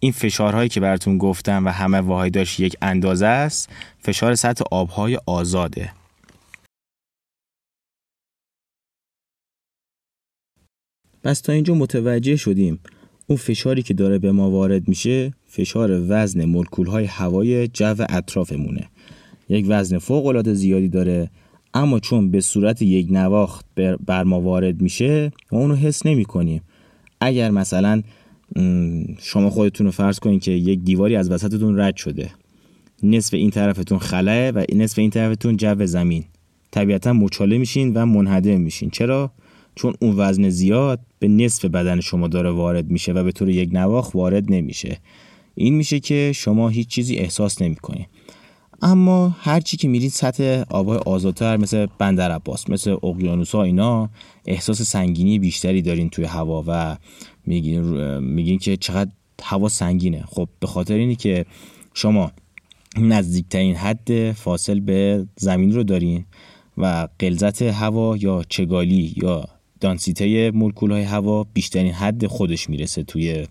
این 0.00 0.12
فشارهایی 0.12 0.68
که 0.68 0.80
براتون 0.80 1.18
گفتم 1.18 1.66
و 1.66 1.68
همه 1.68 2.00
واحداش 2.00 2.60
یک 2.60 2.76
اندازه 2.82 3.26
است 3.26 3.68
فشار 3.98 4.34
سطح 4.34 4.64
آبهای 4.70 5.18
آزاده. 5.26 5.92
پس 11.22 11.40
تا 11.40 11.52
اینجا 11.52 11.74
متوجه 11.74 12.36
شدیم 12.36 12.80
اون 13.26 13.36
فشاری 13.38 13.82
که 13.82 13.94
داره 13.94 14.18
به 14.18 14.32
ما 14.32 14.50
وارد 14.50 14.88
میشه 14.88 15.32
فشار 15.46 15.90
وزن 16.08 16.44
مولکول 16.44 16.86
های 16.86 17.04
هوای 17.04 17.68
جو 17.68 17.94
اطرافمونه. 18.08 18.88
یک 19.48 19.66
وزن 19.68 19.98
فوق 19.98 20.26
العاده 20.26 20.54
زیادی 20.54 20.88
داره 20.88 21.30
اما 21.74 22.00
چون 22.00 22.30
به 22.30 22.40
صورت 22.40 22.82
یک 22.82 23.06
نواخت 23.10 23.66
بر 24.06 24.24
ما 24.24 24.40
وارد 24.40 24.80
میشه 24.80 25.32
ما 25.52 25.58
اونو 25.58 25.74
حس 25.74 26.06
نمی 26.06 26.24
کنیم 26.24 26.62
اگر 27.20 27.50
مثلا 27.50 28.02
شما 29.18 29.50
خودتون 29.50 29.86
رو 29.86 29.92
فرض 29.92 30.18
کنید 30.18 30.42
که 30.42 30.50
یک 30.50 30.80
دیواری 30.80 31.16
از 31.16 31.30
وسطتون 31.30 31.80
رد 31.80 31.96
شده. 31.96 32.30
نصف 33.02 33.34
این 33.34 33.50
طرفتون 33.50 33.98
خلاه 33.98 34.50
و 34.50 34.64
نصف 34.74 34.98
این 34.98 35.10
طرفتون 35.10 35.56
جو 35.56 35.86
زمین. 35.86 36.24
طبیعتا 36.70 37.12
مچاله 37.12 37.58
میشین 37.58 37.94
و 37.94 38.06
منهدم 38.06 38.60
میشین. 38.60 38.90
چرا؟ 38.90 39.30
چون 39.74 39.94
اون 40.00 40.14
وزن 40.16 40.48
زیاد 40.48 41.00
به 41.18 41.28
نصف 41.28 41.64
بدن 41.64 42.00
شما 42.00 42.28
داره 42.28 42.50
وارد 42.50 42.90
میشه 42.90 43.12
و 43.12 43.24
به 43.24 43.32
طور 43.32 43.48
یک 43.48 43.70
نواخ 43.72 44.14
وارد 44.14 44.52
نمیشه. 44.52 44.98
این 45.54 45.74
میشه 45.74 46.00
که 46.00 46.32
شما 46.34 46.68
هیچ 46.68 46.88
چیزی 46.88 47.16
احساس 47.16 47.62
نمی‌کنید 47.62 48.08
اما 48.82 49.28
هرچی 49.28 49.76
که 49.76 49.88
میرید 49.88 50.10
سطح 50.10 50.62
آبهای 50.70 50.98
آزادتر 50.98 51.56
مثل 51.56 51.86
بندر 51.98 52.30
عباس 52.30 52.70
مثل 52.70 52.96
اقیانوس 53.02 53.54
ها 53.54 53.62
اینا 53.62 54.10
احساس 54.46 54.82
سنگینی 54.82 55.38
بیشتری 55.38 55.82
دارین 55.82 56.10
توی 56.10 56.24
هوا 56.24 56.64
و 56.66 56.96
میگین, 57.48 57.80
میگین 58.18 58.58
که 58.58 58.76
چقدر 58.76 59.10
هوا 59.42 59.68
سنگینه. 59.68 60.24
خب 60.26 60.48
به 60.60 60.66
خاطر 60.66 60.94
اینی 60.94 61.16
که 61.16 61.44
شما 61.94 62.32
نزدیکترین 62.96 63.74
حد 63.74 64.32
فاصل 64.32 64.80
به 64.80 65.26
زمین 65.36 65.74
رو 65.74 65.82
دارین 65.82 66.24
و 66.78 67.08
قلزت 67.18 67.62
هوا 67.62 68.16
یا 68.16 68.44
چگالی 68.48 69.14
یا 69.22 69.44
دانسیته 69.80 70.50
مولکول 70.50 70.92
های 70.92 71.02
هوا 71.02 71.46
بیشترین 71.54 71.92
حد 71.92 72.26
خودش 72.26 72.70
می‌رسه 72.70 73.02
توی 73.02 73.46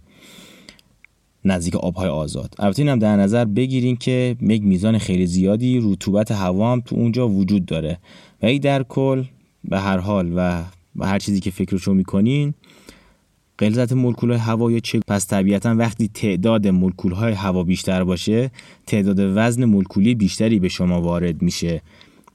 نزدیک 1.46 1.76
آبهای 1.76 2.10
آزاد. 2.10 2.56
البته 2.60 2.82
اینم 2.82 3.00
در 3.00 3.16
نظر 3.16 3.46
بگیرین 3.46 3.96
که 3.96 4.36
یک 4.42 4.64
میزان 4.64 4.98
خیلی 4.98 5.26
زیادی 5.26 5.80
رطوبت 5.84 6.32
هوا 6.32 6.72
هم 6.72 6.82
تو 6.82 6.96
اونجا 6.96 7.30
وجود 7.30 7.66
داره. 7.66 7.98
و 8.42 8.46
ای 8.46 8.60
در 8.60 8.84
کل 8.84 9.24
به 9.64 9.80
هر 9.80 9.98
حال 9.98 10.32
و 10.36 10.64
به 10.96 11.08
هر 11.08 11.20
چیزی 11.20 11.40
که 11.40 11.52
فکرشو 11.52 11.94
می‌کنین 11.94 12.54
غلظت 13.60 13.94
مولکول 13.94 14.32
های 14.32 14.40
هوا 14.40 14.72
یا 14.72 14.80
چه 14.80 15.00
پس 15.08 15.28
طبیعتا 15.28 15.76
وقتی 15.76 16.08
تعداد 16.08 16.68
مولکول 16.68 17.12
های 17.12 17.34
هوا 17.34 17.64
بیشتر 17.64 18.04
باشه 18.04 18.52
تعداد 18.88 19.20
وزن 19.20 19.66
مولکولی 19.66 20.16
بیشتری 20.16 20.60
به 20.60 20.70
شما 20.70 21.02
وارد 21.02 21.42
میشه 21.42 21.82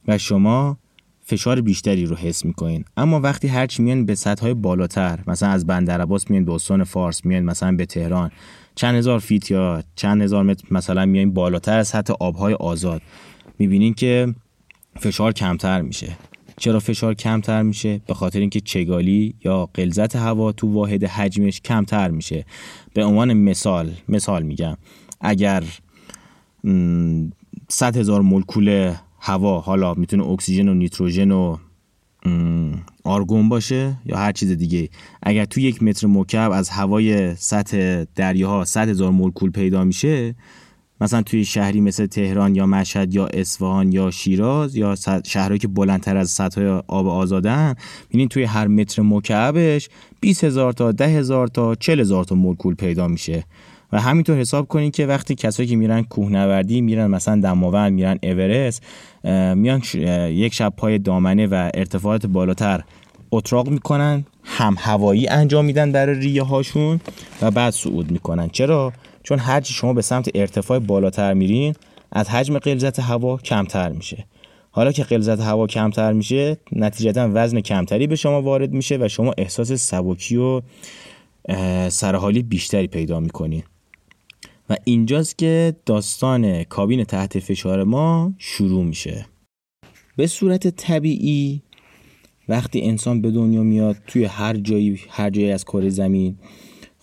و 0.07 0.17
شما 0.17 0.77
فشار 1.25 1.61
بیشتری 1.61 2.05
رو 2.05 2.15
حس 2.15 2.45
می‌کنین. 2.45 2.85
اما 2.97 3.19
وقتی 3.19 3.47
هرچی 3.47 3.83
میان 3.83 4.05
به 4.05 4.15
سطح 4.15 4.43
های 4.43 4.53
بالاتر 4.53 5.19
مثلا 5.27 5.49
از 5.49 5.67
بندر 5.67 6.01
عباس 6.01 6.29
میان 6.29 6.45
به 6.45 6.53
استان 6.53 6.83
فارس 6.83 7.25
میان 7.25 7.43
مثلا 7.43 7.71
به 7.75 7.85
تهران 7.85 8.31
چند 8.75 8.95
هزار 8.95 9.19
فیت 9.19 9.51
یا 9.51 9.83
چند 9.95 10.21
هزار 10.21 10.43
متر 10.43 10.67
مثلا 10.71 11.05
میایم 11.05 11.33
بالاتر 11.33 11.77
از 11.77 11.87
سطح 11.87 12.13
آبهای 12.19 12.53
آزاد 12.53 13.01
می‌بینین 13.59 13.93
که 13.93 14.33
فشار 14.99 15.33
کمتر 15.33 15.81
میشه. 15.81 16.17
چرا 16.57 16.79
فشار 16.79 17.13
کمتر 17.13 17.61
میشه؟ 17.61 18.01
به 18.07 18.13
خاطر 18.13 18.39
اینکه 18.39 18.59
چگالی 18.59 19.35
یا 19.45 19.69
غلظت 19.75 20.15
هوا 20.15 20.51
تو 20.51 20.73
واحد 20.73 21.03
حجمش 21.03 21.61
کمتر 21.61 22.11
میشه. 22.11 22.45
به 22.93 23.05
عنوان 23.05 23.33
مثال 23.33 23.91
مثال 24.09 24.43
میگم. 24.43 24.77
اگر 25.21 25.63
100 27.69 27.97
هزار 27.97 28.21
مولکول 28.21 28.93
هوا 29.19 29.59
حالا 29.59 29.93
می‌تونه 29.93 30.23
اکسیژن 30.23 30.67
و 30.67 30.73
نیتروژن 30.73 31.31
و 31.31 31.57
آرگون 33.03 33.49
باشه 33.49 33.97
یا 34.05 34.17
هر 34.17 34.31
چیز 34.31 34.51
دیگه 34.51 34.89
اگر 35.23 35.45
تو 35.45 35.59
یک 35.59 35.83
متر 35.83 36.07
مکعب 36.07 36.51
از 36.51 36.69
هوای 36.69 37.35
سطح 37.35 38.03
دریاها 38.15 38.65
100 38.65 38.89
هزار 38.89 39.11
مولکول 39.11 39.51
پیدا 39.51 39.83
میشه 39.83 40.35
مثلا 41.03 41.21
توی 41.21 41.45
شهری 41.45 41.81
مثل 41.81 42.05
تهران 42.05 42.55
یا 42.55 42.65
مشهد 42.65 43.13
یا 43.13 43.25
اصفهان 43.25 43.91
یا 43.91 44.11
شیراز 44.11 44.75
یا 44.75 44.95
شهرهایی 45.25 45.59
که 45.59 45.67
بلندتر 45.67 46.17
از 46.17 46.29
سطح 46.29 46.61
آب 46.87 47.07
آزادن 47.07 47.75
ببینید 48.09 48.29
توی 48.29 48.43
هر 48.43 48.67
متر 48.67 49.01
مکعبش 49.01 49.89
20 50.21 50.43
هزار 50.43 50.73
تا 50.73 50.91
10 50.91 51.07
هزار 51.07 51.47
تا 51.47 51.75
40 51.75 51.99
هزار 51.99 52.23
تا 52.23 52.35
مولکول 52.35 52.75
پیدا 52.75 53.07
میشه. 53.07 53.43
و 53.91 54.01
همینطور 54.01 54.37
حساب 54.37 54.67
کنید 54.67 54.95
که 54.95 55.05
وقتی 55.05 55.35
کسایی 55.35 55.69
که 55.69 55.75
میرن 55.75 56.03
کوهنوردی 56.03 56.81
میرن 56.81 57.07
مثلا 57.07 57.41
دماوند 57.41 57.93
میرن 57.93 58.19
اورست 58.23 58.83
میان 59.55 59.81
یک 60.29 60.53
شب 60.53 60.73
پای 60.77 60.99
دامنه 60.99 61.47
و 61.47 61.69
ارتفاعات 61.73 62.25
بالاتر 62.25 62.83
اتراق 63.31 63.69
می‌کنن 63.69 64.25
هم 64.43 64.75
هوایی 64.79 65.27
انجام 65.27 65.65
میدن 65.65 65.91
برای 65.91 66.19
ریه 66.19 66.43
هاشون 66.43 66.99
و 67.41 67.51
بعد 67.51 67.73
صعود 67.73 68.11
می‌کنن. 68.11 68.49
چرا؟ 68.49 68.93
چون 69.23 69.39
هرچی 69.39 69.73
شما 69.73 69.93
به 69.93 70.01
سمت 70.01 70.29
ارتفاع 70.35 70.79
بالاتر 70.79 71.33
میرین 71.33 71.75
از 72.11 72.29
حجم 72.29 72.59
غلظت 72.59 72.99
هوا 72.99 73.37
کمتر 73.37 73.91
میشه. 73.91 74.25
حالا 74.71 74.91
که 74.91 75.03
غلظت 75.03 75.41
هوا 75.41 75.67
کمتر 75.67 76.13
میشه 76.13 76.57
نتیجتا 76.71 77.29
وزن 77.33 77.61
کمتری 77.61 78.07
به 78.07 78.15
شما 78.15 78.41
وارد 78.41 78.71
میشه 78.71 78.97
و 79.01 79.07
شما 79.07 79.33
احساس 79.37 79.71
سبکی 79.71 80.37
و 80.37 80.61
سرحالی 81.89 82.43
بیشتری 82.43 82.87
پیدا 82.87 83.19
می‌کنین 83.19 83.63
و 84.69 84.75
اینجاست 84.83 85.37
که 85.37 85.75
داستان 85.85 86.63
کابین 86.63 87.03
تحت 87.03 87.39
فشار 87.39 87.83
ما 87.83 88.33
شروع 88.37 88.83
میشه. 88.83 89.25
به 90.17 90.27
صورت 90.27 90.67
طبیعی 90.67 91.61
وقتی 92.49 92.81
انسان 92.81 93.21
به 93.21 93.31
دنیا 93.31 93.63
میاد 93.63 93.95
توی 94.07 94.25
هر 94.25 94.57
جایی 94.57 94.99
هر 95.09 95.29
جایی 95.29 95.51
از 95.51 95.65
کره 95.65 95.89
زمین 95.89 96.37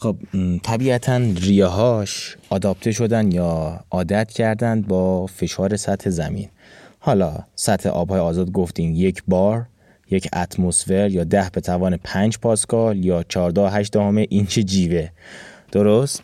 خب 0.03 0.17
طبیعتا 0.63 1.17
ریاهاش 1.17 2.37
آداپته 2.51 2.93
شدن 2.93 3.33
یا 3.33 3.81
عادت 3.91 4.31
کردن 4.31 4.83
با 4.83 5.27
فشار 5.27 5.77
سطح 5.77 6.11
زمین. 6.11 6.49
حالا 6.99 7.39
سطح 7.55 7.89
آبهای 7.89 8.21
آزاد 8.21 8.53
گفتیم 8.53 8.93
یک 8.95 9.23
بار 9.29 9.67
یک 10.11 10.29
اتمسفر 10.33 11.11
یا 11.11 11.25
ده 11.25 11.51
به 11.53 11.61
توان 11.61 11.97
پنج 11.97 12.39
پاسکال 12.39 13.05
یا 13.05 13.25
چارده 13.29 13.71
هشت 13.71 13.93
دامه 13.93 14.27
اینچ 14.31 14.59
جیوه. 14.59 15.09
درست؟ 15.73 16.23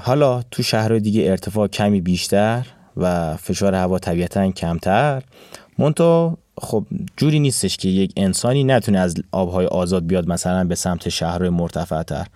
حالا 0.00 0.42
تو 0.50 0.62
شهرهای 0.62 1.00
دیگه 1.00 1.30
ارتفاع 1.30 1.68
کمی 1.68 2.00
بیشتر 2.00 2.66
و 2.96 3.36
فشار 3.36 3.74
هوا 3.74 3.98
طبیعتا 3.98 4.50
کمتر. 4.50 5.22
منتها 5.78 6.38
خب 6.58 6.86
جوری 7.16 7.40
نیستش 7.40 7.76
که 7.76 7.88
یک 7.88 8.12
انسانی 8.16 8.64
نتونه 8.64 8.98
از 8.98 9.14
آبهای 9.32 9.66
آزاد 9.66 10.06
بیاد 10.06 10.28
مثلا 10.28 10.64
به 10.64 10.74
سمت 10.74 11.08
شهرهای 11.08 11.50
مرتفعتر 11.50 12.26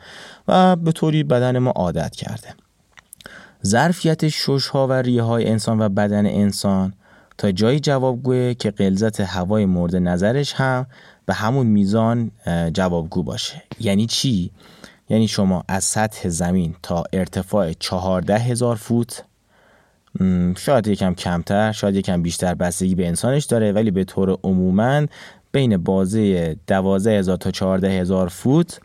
و 0.49 0.77
به 0.77 0.93
طوری 0.93 1.23
بدن 1.23 1.59
ما 1.59 1.71
عادت 1.71 2.17
کرده 2.17 2.55
ظرفیت 3.67 4.29
شش 4.29 4.75
و 4.75 4.93
ریه 4.93 5.23
های 5.23 5.49
انسان 5.49 5.81
و 5.81 5.89
بدن 5.89 6.27
انسان 6.27 6.93
تا 7.39 7.53
جایی 7.53 7.81
جوابگوه 7.81 8.55
که 8.55 8.71
قلزت 8.71 9.21
هوای 9.21 9.67
مورد 9.67 9.97
نظرش 9.97 10.53
هم 10.53 10.87
به 11.27 11.35
همون 11.35 11.67
میزان 11.67 12.31
جوابگو 12.73 13.23
باشه 13.23 13.63
یعنی 13.81 14.07
چی؟ 14.07 14.51
یعنی 15.09 15.29
شما 15.29 15.65
از 15.69 15.85
سطح 15.85 16.29
زمین 16.29 16.75
تا 16.83 17.05
ارتفاع 17.13 17.73
چهارده 17.73 18.39
هزار 18.39 18.77
فوت 18.77 19.25
شاید 20.57 20.87
یکم 20.87 21.15
کمتر 21.15 21.73
شاید 21.73 21.97
یکم 21.97 22.23
بیشتر 22.23 22.55
بستگی 22.55 22.95
به 22.95 23.09
انسانش 23.09 23.45
داره 23.45 23.73
ولی 23.73 23.91
به 23.91 24.05
طور 24.05 24.39
عموما 24.45 25.07
بین 25.53 25.77
بازه 25.77 26.57
دوازه 26.67 27.11
هزار 27.11 27.37
تا 27.37 27.51
چهارده 27.51 27.89
هزار 27.91 28.29
فوت 28.29 28.81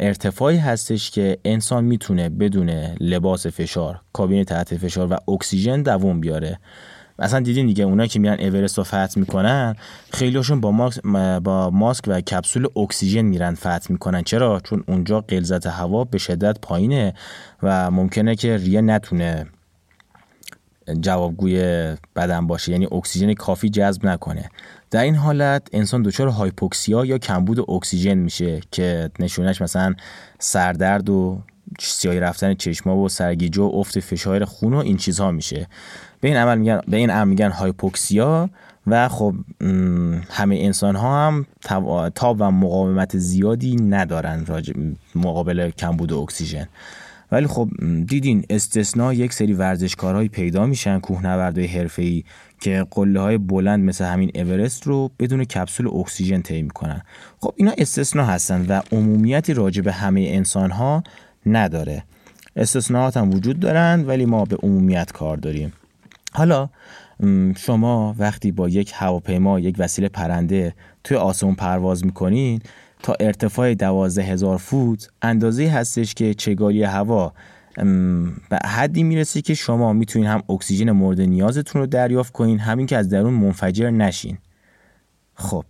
ارتفاعی 0.00 0.56
هستش 0.56 1.10
که 1.10 1.38
انسان 1.44 1.84
می‌تونه 1.84 2.28
بدون 2.28 2.70
لباس 3.00 3.46
فشار 3.46 4.00
کابین 4.12 4.44
تحت 4.44 4.76
فشار 4.76 5.12
و 5.12 5.30
اکسیژن 5.30 5.82
دووم 5.82 6.20
بیاره. 6.20 6.58
مثلا 7.18 7.40
دیدین 7.40 7.66
دیگه 7.66 7.84
اونا 7.84 8.06
که 8.06 8.18
میرن 8.18 8.40
اورست 8.40 8.78
رو 8.78 8.84
فتح 8.84 9.12
می‌کنن 9.16 9.76
خیلیشون 10.12 10.60
با 10.60 10.70
ماسک 10.70 11.02
با 11.44 11.70
ماسک 11.70 12.04
و 12.06 12.20
کپسول 12.20 12.66
اکسیژن 12.76 13.22
میرن 13.22 13.54
فتح 13.54 13.86
می‌کنن. 13.88 14.22
چرا؟ 14.22 14.60
چون 14.64 14.84
اونجا 14.88 15.20
غلظت 15.20 15.66
هوا 15.66 16.04
به 16.04 16.18
شدت 16.18 16.58
پایینه 16.62 17.14
و 17.62 17.90
ممکنه 17.90 18.34
که 18.34 18.56
ریه 18.56 18.80
نتونه 18.80 19.46
جوابگوی 21.00 21.56
بدن 22.16 22.46
باشه 22.46 22.72
یعنی 22.72 22.88
اکسیژن 22.92 23.34
کافی 23.34 23.68
جذب 23.68 24.06
نکنه. 24.06 24.50
در 24.90 25.02
این 25.02 25.14
حالت 25.14 25.68
انسان 25.72 26.02
دچار 26.02 26.28
هایپوکسیا 26.28 27.04
یا 27.04 27.18
کمبود 27.18 27.70
اکسیژن 27.70 28.14
میشه 28.14 28.60
که 28.70 29.10
نشونش 29.18 29.62
مثلا 29.62 29.94
سردرد 30.38 31.10
و 31.10 31.42
سیاهی 31.80 32.20
رفتن 32.20 32.54
چشما 32.54 32.96
و 32.96 33.08
سرگیجه 33.08 33.62
و 33.62 33.70
افت 33.74 34.00
فشار 34.00 34.44
خون 34.44 34.74
و 34.74 34.76
این 34.76 34.96
چیزها 34.96 35.30
میشه. 35.30 35.66
به 36.20 36.28
این 36.28 36.36
عمل 36.36 36.58
میگن 36.58 36.80
به 36.88 36.96
این 36.96 37.10
عمل 37.10 37.28
میگن 37.28 37.50
هایپوکسیا 37.50 38.50
و 38.86 39.08
خب 39.08 39.34
همه 40.30 40.56
انسان 40.56 40.96
ها 40.96 41.26
هم 41.26 41.46
تاب 42.14 42.36
و 42.40 42.50
مقاومت 42.50 43.18
زیادی 43.18 43.76
ندارن 43.76 44.46
مقابل 45.14 45.70
کمبود 45.70 46.12
اکسیژن. 46.12 46.68
ولی 47.34 47.46
خب 47.46 47.68
دیدین 48.06 48.44
استثنا 48.50 49.12
یک 49.12 49.32
سری 49.32 49.52
ورزشکارهایی 49.52 50.28
پیدا 50.28 50.66
میشن 50.66 50.98
کوهنوردهای 50.98 51.66
حرفه‌ای 51.66 52.24
که 52.60 52.86
قله 52.90 53.20
های 53.20 53.38
بلند 53.38 53.84
مثل 53.84 54.04
همین 54.04 54.30
اورست 54.34 54.86
رو 54.86 55.10
بدون 55.18 55.44
کپسول 55.44 55.88
اکسیژن 55.88 56.42
طی 56.42 56.62
می‌کنن. 56.62 57.02
خب 57.40 57.54
اینا 57.56 57.72
استثنا 57.78 58.24
هستن 58.24 58.66
و 58.68 58.80
عمومیتی 58.92 59.54
راجع 59.54 59.82
به 59.82 59.92
همه 59.92 60.20
انسان 60.20 60.70
ها 60.70 61.02
نداره. 61.46 62.04
استثناءات 62.56 63.16
هم 63.16 63.34
وجود 63.34 63.60
دارن 63.60 64.04
ولی 64.06 64.26
ما 64.26 64.44
به 64.44 64.56
عمومیت 64.62 65.12
کار 65.12 65.36
داریم. 65.36 65.72
حالا 66.32 66.68
شما 67.56 68.14
وقتی 68.18 68.52
با 68.52 68.68
یک 68.68 68.92
هواپیما 68.94 69.60
یک 69.60 69.74
وسیله 69.78 70.08
پرنده 70.08 70.74
توی 71.04 71.16
آسمون 71.16 71.54
پرواز 71.54 72.04
می‌کنین 72.04 72.60
تا 73.04 73.16
ارتفاع 73.20 73.74
دوازده 73.74 74.22
هزار 74.22 74.58
فوت 74.58 75.08
اندازه 75.22 75.68
هستش 75.68 76.14
که 76.14 76.34
چگالی 76.34 76.82
هوا 76.82 77.32
به 78.50 78.58
حدی 78.64 79.02
می‌رسه 79.02 79.42
که 79.42 79.54
شما 79.54 79.92
می‌تونین 79.92 80.28
هم 80.28 80.42
اکسیژن 80.48 80.90
مورد 80.90 81.20
نیازتون 81.20 81.80
رو 81.80 81.86
دریافت 81.86 82.32
کنین 82.32 82.58
همین 82.58 82.86
که 82.86 82.96
از 82.96 83.08
درون 83.08 83.34
منفجر 83.34 83.90
نشین. 83.90 84.38
خب 85.34 85.64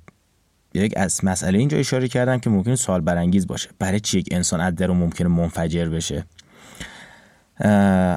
یک 0.75 0.93
از 0.97 1.25
مسئله 1.25 1.59
اینجا 1.59 1.79
اشاره 1.79 2.09
کردم 2.09 2.38
که 2.38 2.50
ممکن 2.50 2.75
سال 2.75 3.00
برانگیز 3.00 3.47
باشه. 3.47 3.69
برای 3.79 4.00
چی 4.00 4.19
یک 4.19 4.29
انسان 4.31 4.61
از 4.61 4.75
درون 4.75 4.97
ممکنه 4.97 5.29
منفجر 5.29 5.88
بشه؟ 5.88 6.25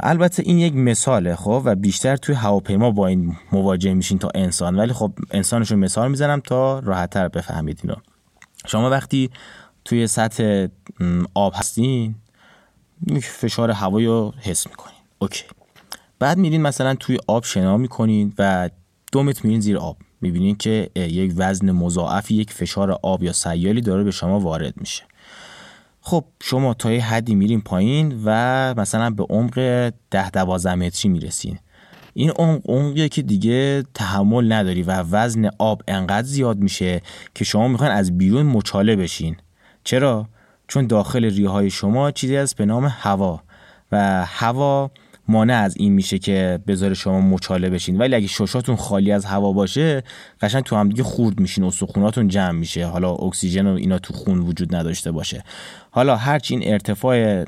البته 0.03 0.43
این 0.45 0.57
یک 0.57 0.75
مثاله 0.75 1.35
خب 1.35 1.61
و 1.65 1.75
بیشتر 1.75 2.15
توی 2.15 2.35
هواپیما 2.35 2.91
با 2.91 3.07
این 3.07 3.35
مواجه 3.51 3.93
میشین 3.93 4.17
تا 4.19 4.29
انسان. 4.35 4.75
ولی 4.75 4.93
خب 4.93 5.13
انسانشو 5.31 5.75
مثال 5.75 6.09
می‌زنم 6.11 6.39
تا 6.39 6.79
راحتتر 6.79 7.27
بفهمید 7.27 7.79
اینو. 7.83 7.95
شما 8.67 8.89
وقتی 8.89 9.29
توی 9.85 10.07
سطح 10.07 10.67
آب 11.33 11.53
هستین 11.55 12.15
فشار 13.21 13.71
هوایی 13.71 14.05
رو 14.07 14.33
حس 14.37 14.67
می‌کنین. 14.67 14.97
اوکی. 15.19 15.43
بعد 16.19 16.37
میرین 16.37 16.61
مثلا 16.61 16.95
توی 16.95 17.17
آب 17.27 17.43
شنا 17.43 17.77
می‌کنین 17.77 18.33
و 18.37 18.69
دو 19.11 19.23
متر 19.23 19.41
میرین 19.43 19.61
زیر 19.61 19.77
آب. 19.77 19.97
می‌بینین 20.21 20.55
که 20.55 20.89
یک 20.95 21.33
وزن 21.35 21.71
مضاعفی 21.71 22.35
یک 22.35 22.53
فشار 22.53 22.91
آب 22.91 23.23
یا 23.23 23.33
سیالی 23.33 23.81
داره 23.81 24.03
به 24.03 24.11
شما 24.11 24.39
وارد 24.39 24.73
میشه. 24.77 25.03
خب 26.01 26.25
شما 26.43 26.73
تا 26.73 26.91
یه 26.91 27.05
حدی 27.05 27.35
میرین 27.35 27.61
پایین 27.61 28.21
و 28.25 28.73
مثلا 28.77 29.09
به 29.09 29.23
عمق 29.29 29.53
ده 30.11 30.29
دوازده 30.29 30.75
متری 30.75 31.11
می‌رسین. 31.11 31.59
این 32.17 32.29
عمق 32.29 32.61
عمقیه 32.69 33.09
که 33.09 33.21
دیگه 33.21 33.83
تحمل 33.93 34.51
نداری 34.51 34.83
و 34.83 34.91
وزن 34.91 35.49
آب 35.57 35.81
انقدر 35.87 36.27
زیاد 36.27 36.57
میشه 36.57 37.01
که 37.35 37.45
شما 37.45 37.67
می‌خواین 37.67 37.93
از 37.93 38.17
بیرون 38.17 38.45
مچاله 38.45 38.95
بشین. 38.95 39.35
چرا؟ 39.83 40.27
چون 40.67 40.87
داخل 40.87 41.25
ریه 41.25 41.49
های 41.49 41.69
شما 41.69 42.11
چیزی 42.11 42.35
هست 42.35 42.57
به 42.57 42.65
نام 42.65 42.85
هوا 42.85 43.41
و 43.91 44.25
هوا 44.25 44.91
مانع 45.27 45.53
از 45.53 45.77
این 45.77 45.93
میشه 45.93 46.19
که 46.19 46.59
بذاره 46.67 46.93
شما 46.93 47.21
مچاله 47.21 47.69
بشین. 47.69 47.97
ولی 47.97 48.15
اگه 48.15 48.27
ششاتون 48.27 48.75
خالی 48.75 49.11
از 49.11 49.25
هوا 49.25 49.51
باشه 49.51 50.03
قشنگ 50.41 50.63
تو 50.63 50.75
هم 50.75 50.89
دیگه 50.89 51.03
خورد 51.03 51.39
میشین 51.39 51.63
و 51.63 51.71
سخوناتون 51.71 52.27
جمع 52.27 52.51
میشه. 52.51 52.85
حالا 52.85 53.11
اکسیژن 53.11 53.67
و 53.67 53.73
اینا 53.73 53.99
تو 53.99 54.13
خون 54.13 54.39
وجود 54.39 54.75
نداشته 54.75 55.11
باشه. 55.11 55.43
حالا 55.91 56.15
هرچی 56.15 56.55
این 56.55 56.73
ارتفاع 56.73 57.43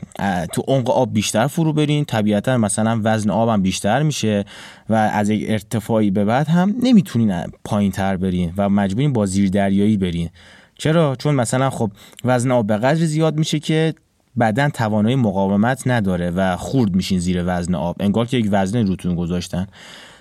تو 0.54 0.64
عمق 0.68 0.90
آب 0.90 1.14
بیشتر 1.14 1.48
فرو 1.48 1.74
برین. 1.74 2.06
طبیعتا 2.06 2.58
مثلا 2.58 3.02
وزن 3.04 3.30
آب 3.30 3.50
هم 3.50 3.62
بیشتر 3.62 4.04
میشه 4.04 4.46
و 4.90 4.94
از 4.94 5.30
یک 5.30 5.46
ارتفاعی 5.50 6.12
به 6.12 6.26
بعد 6.26 6.48
هم 6.48 6.76
نمی‌تونین 6.84 7.44
پایین 7.66 7.92
تر 7.92 8.18
برین 8.18 8.54
و 8.58 8.70
مجبورین 8.70 9.14
با 9.14 9.26
زیر 9.26 9.50
دریایی 9.50 9.98
برین. 9.98 10.30
چرا؟ 10.78 11.16
چون 11.16 11.36
مثلا 11.36 11.70
خب 11.70 11.92
وزن 12.24 12.52
آب 12.52 12.68
به 12.68 12.78
قدر 12.78 13.06
زیاد 13.06 13.38
میشه 13.38 13.60
که 13.60 13.94
بدن 14.40 14.70
توانایی 14.70 15.16
مقاومت 15.16 15.88
نداره 15.88 16.30
و 16.30 16.56
خورد 16.56 16.96
میشین 16.96 17.20
زیر 17.20 17.44
وزن 17.46 17.76
آب. 17.76 17.96
انگار 18.00 18.26
که 18.26 18.38
یک 18.38 18.48
وزن 18.52 18.88
روتون 18.88 19.16
گذاشتن. 19.16 19.68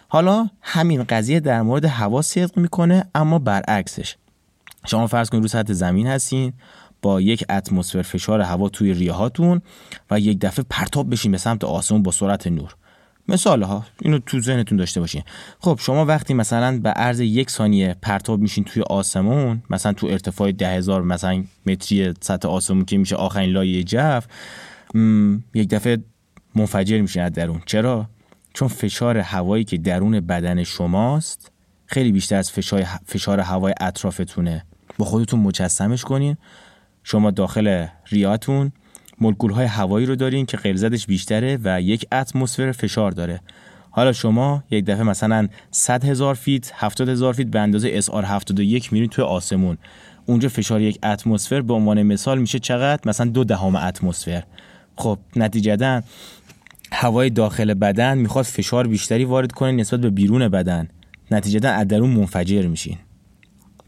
حالا 0.08 0.48
همین 0.62 1.02
قضیه 1.02 1.40
در 1.40 1.62
مورد 1.62 1.84
هوا 1.84 2.22
صدق 2.22 2.58
می‌کنه 2.58 3.04
اما 3.14 3.38
برعکسش. 3.38 4.16
شما 4.86 5.06
فرض 5.06 5.30
کنید 5.30 5.42
رو 5.42 5.48
سطح 5.48 5.72
زمین 5.72 6.06
هستین 6.06 6.52
با 7.02 7.20
یک 7.20 7.44
اتمسفر 7.50 8.02
فشار 8.02 8.40
هوا 8.40 8.68
توی 8.68 8.94
ریه 8.94 9.12
هاتون 9.12 9.62
و 10.10 10.20
یک 10.20 10.38
دفعه 10.40 10.64
پرتاب 10.70 11.10
بشین 11.10 11.32
به 11.32 11.38
سمت 11.38 11.64
آسمون 11.64 12.02
با 12.02 12.12
سرعت 12.12 12.46
نور. 12.46 12.76
مثال 13.28 13.62
ها 13.62 13.84
اینو 14.02 14.18
تو 14.18 14.40
ذهنتون 14.40 14.78
داشته 14.78 15.00
باشین. 15.00 15.22
خب 15.60 15.78
شما 15.82 16.04
وقتی 16.04 16.34
مثلا 16.34 16.78
به 16.78 16.90
عرض 16.90 17.20
یک 17.20 17.50
ثانیه 17.50 17.96
پرتاب 18.02 18.40
میشین 18.40 18.64
توی 18.64 18.82
آسمون 18.82 19.62
مثلا 19.70 19.92
تو 19.92 20.06
ارتفاع 20.06 20.52
ده 20.52 20.68
هزار 20.68 21.02
مثلا 21.02 21.44
متری 21.66 22.14
سطح 22.20 22.48
آسمون 22.48 22.84
که 22.84 22.98
میشه 22.98 23.16
آخرین 23.16 23.50
لایه 23.50 23.82
جف 23.82 24.26
یک 25.54 25.68
دفعه 25.68 25.98
منفجر 26.54 27.00
میشین 27.00 27.22
از 27.22 27.32
درون. 27.32 27.62
چرا؟ 27.66 28.08
چون 28.54 28.68
فشار 28.68 29.18
هوایی 29.18 29.64
که 29.64 29.78
درون 29.78 30.20
بدن 30.20 30.64
شماست 30.64 31.52
خیلی 31.86 32.12
بیشتر 32.12 32.36
از 32.36 32.50
فشار, 32.50 32.84
فشار 33.06 33.40
هوای 33.40 33.74
اطرافتونه. 33.80 34.64
با 34.98 35.04
خودتون 35.04 35.40
مجسمش 35.40 36.02
کنین. 36.02 36.36
شما 37.02 37.30
داخل 37.30 37.86
ریاتون 38.10 38.72
مولکول 39.20 39.50
های 39.50 39.66
هوایی 39.66 40.06
رو 40.06 40.16
دارین 40.16 40.46
که 40.46 40.56
غلظتش 40.56 41.06
بیشتره 41.06 41.58
و 41.64 41.82
یک 41.82 42.06
اتمسفر 42.12 42.72
فشار 42.72 43.12
داره. 43.12 43.40
حالا 43.90 44.12
شما 44.12 44.64
یک 44.70 44.84
دفعه 44.84 45.02
مثلا 45.02 45.48
100 45.70 46.04
هزار 46.04 46.34
feet 46.34 46.72
70 46.74 47.08
هزار 47.08 47.32
feet 47.32 47.46
به 47.46 47.60
اندازه 47.60 48.00
SR 48.00 48.24
71 48.24 48.92
میرین 48.92 49.08
توی 49.08 49.24
آسمون. 49.24 49.78
اونجا 50.26 50.48
فشار 50.48 50.80
یک 50.80 50.98
اتمسفر 51.02 51.60
به 51.60 51.74
عنوان 51.74 52.02
مثال 52.02 52.38
میشه 52.38 52.58
چقدر؟ 52.58 53.08
مثلا 53.08 53.26
دو 53.26 53.44
دهم 53.44 53.76
اتمسفر. 53.76 54.42
خب 54.96 55.18
نتیجتا 55.36 56.02
هوای 56.92 57.30
داخل 57.30 57.74
بدن 57.74 58.18
می‌خواد 58.18 58.44
فشار 58.44 58.86
بیشتری 58.86 59.24
وارد 59.24 59.52
کنه 59.52 59.72
نسبت 59.72 60.00
به 60.00 60.10
بیرون 60.10 60.48
بدن. 60.48 60.88
نتیجتا 61.30 61.68
از 61.68 61.88
درون 61.88 62.10
منفجر 62.10 62.66
میشین. 62.66 62.98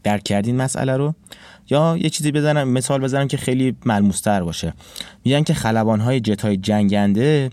درک 0.03 0.23
کردین 0.23 0.55
مسئله 0.55 0.97
رو؟ 0.97 1.15
یا 1.71 1.97
یه 1.97 2.09
چیزی 2.09 2.31
بزنم 2.31 2.69
مثال 2.69 3.01
بزنم 3.01 3.27
که 3.27 3.37
خیلی 3.37 3.75
ملموستر 3.85 4.43
باشه. 4.43 4.73
میگن 5.25 5.43
که 5.43 5.53
خلبان 5.53 5.99
های 5.99 6.19
جت 6.19 6.41
های 6.41 6.57
جنگنده 6.57 7.49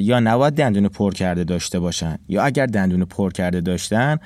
یا 0.00 0.20
نباید 0.20 0.54
دندون 0.54 0.88
پر 0.88 1.12
کرده 1.12 1.44
داشته 1.44 1.80
باشن 1.80 2.18
یا 2.28 2.42
اگر 2.42 2.66
دندون 2.66 3.04
پر 3.04 3.32
کرده 3.32 3.60
داشتن 3.60 4.18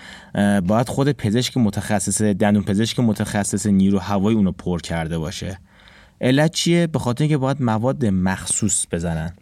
باید 0.67 0.89
خود 0.89 1.13
پزشک 1.13 1.57
متخصص 1.57 2.23
دندون 2.23 2.63
پزشک 2.63 3.01
متخصص 3.01 3.67
نیرو 3.67 3.99
هوایی 3.99 4.37
اونو 4.37 4.53
پر 4.53 4.81
کرده 4.81 5.19
باشه. 5.19 5.59
علت 6.21 6.53
چیه؟ 6.53 6.87
به 6.87 6.99
خاطر 6.99 7.23
اینکه 7.23 7.37
باید 7.37 7.63
مواد 7.63 8.07
مخصوص 8.07 8.87
بزنن. 8.93 9.33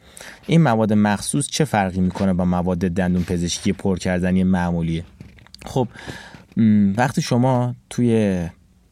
این 0.46 0.62
مواد 0.62 0.92
مخصوص 0.92 1.48
چه 1.48 1.64
فرقی 1.64 2.00
می‌کنه 2.00 2.32
با 2.32 2.44
مواد 2.44 2.78
دندون 2.78 3.24
پزشکی 3.24 3.72
پر 3.72 3.98
کردنی 3.98 4.44
معمولی؟ 4.44 5.04
خب 5.66 5.88
وقتی 6.96 7.22
شما 7.22 7.74
توی 7.90 8.40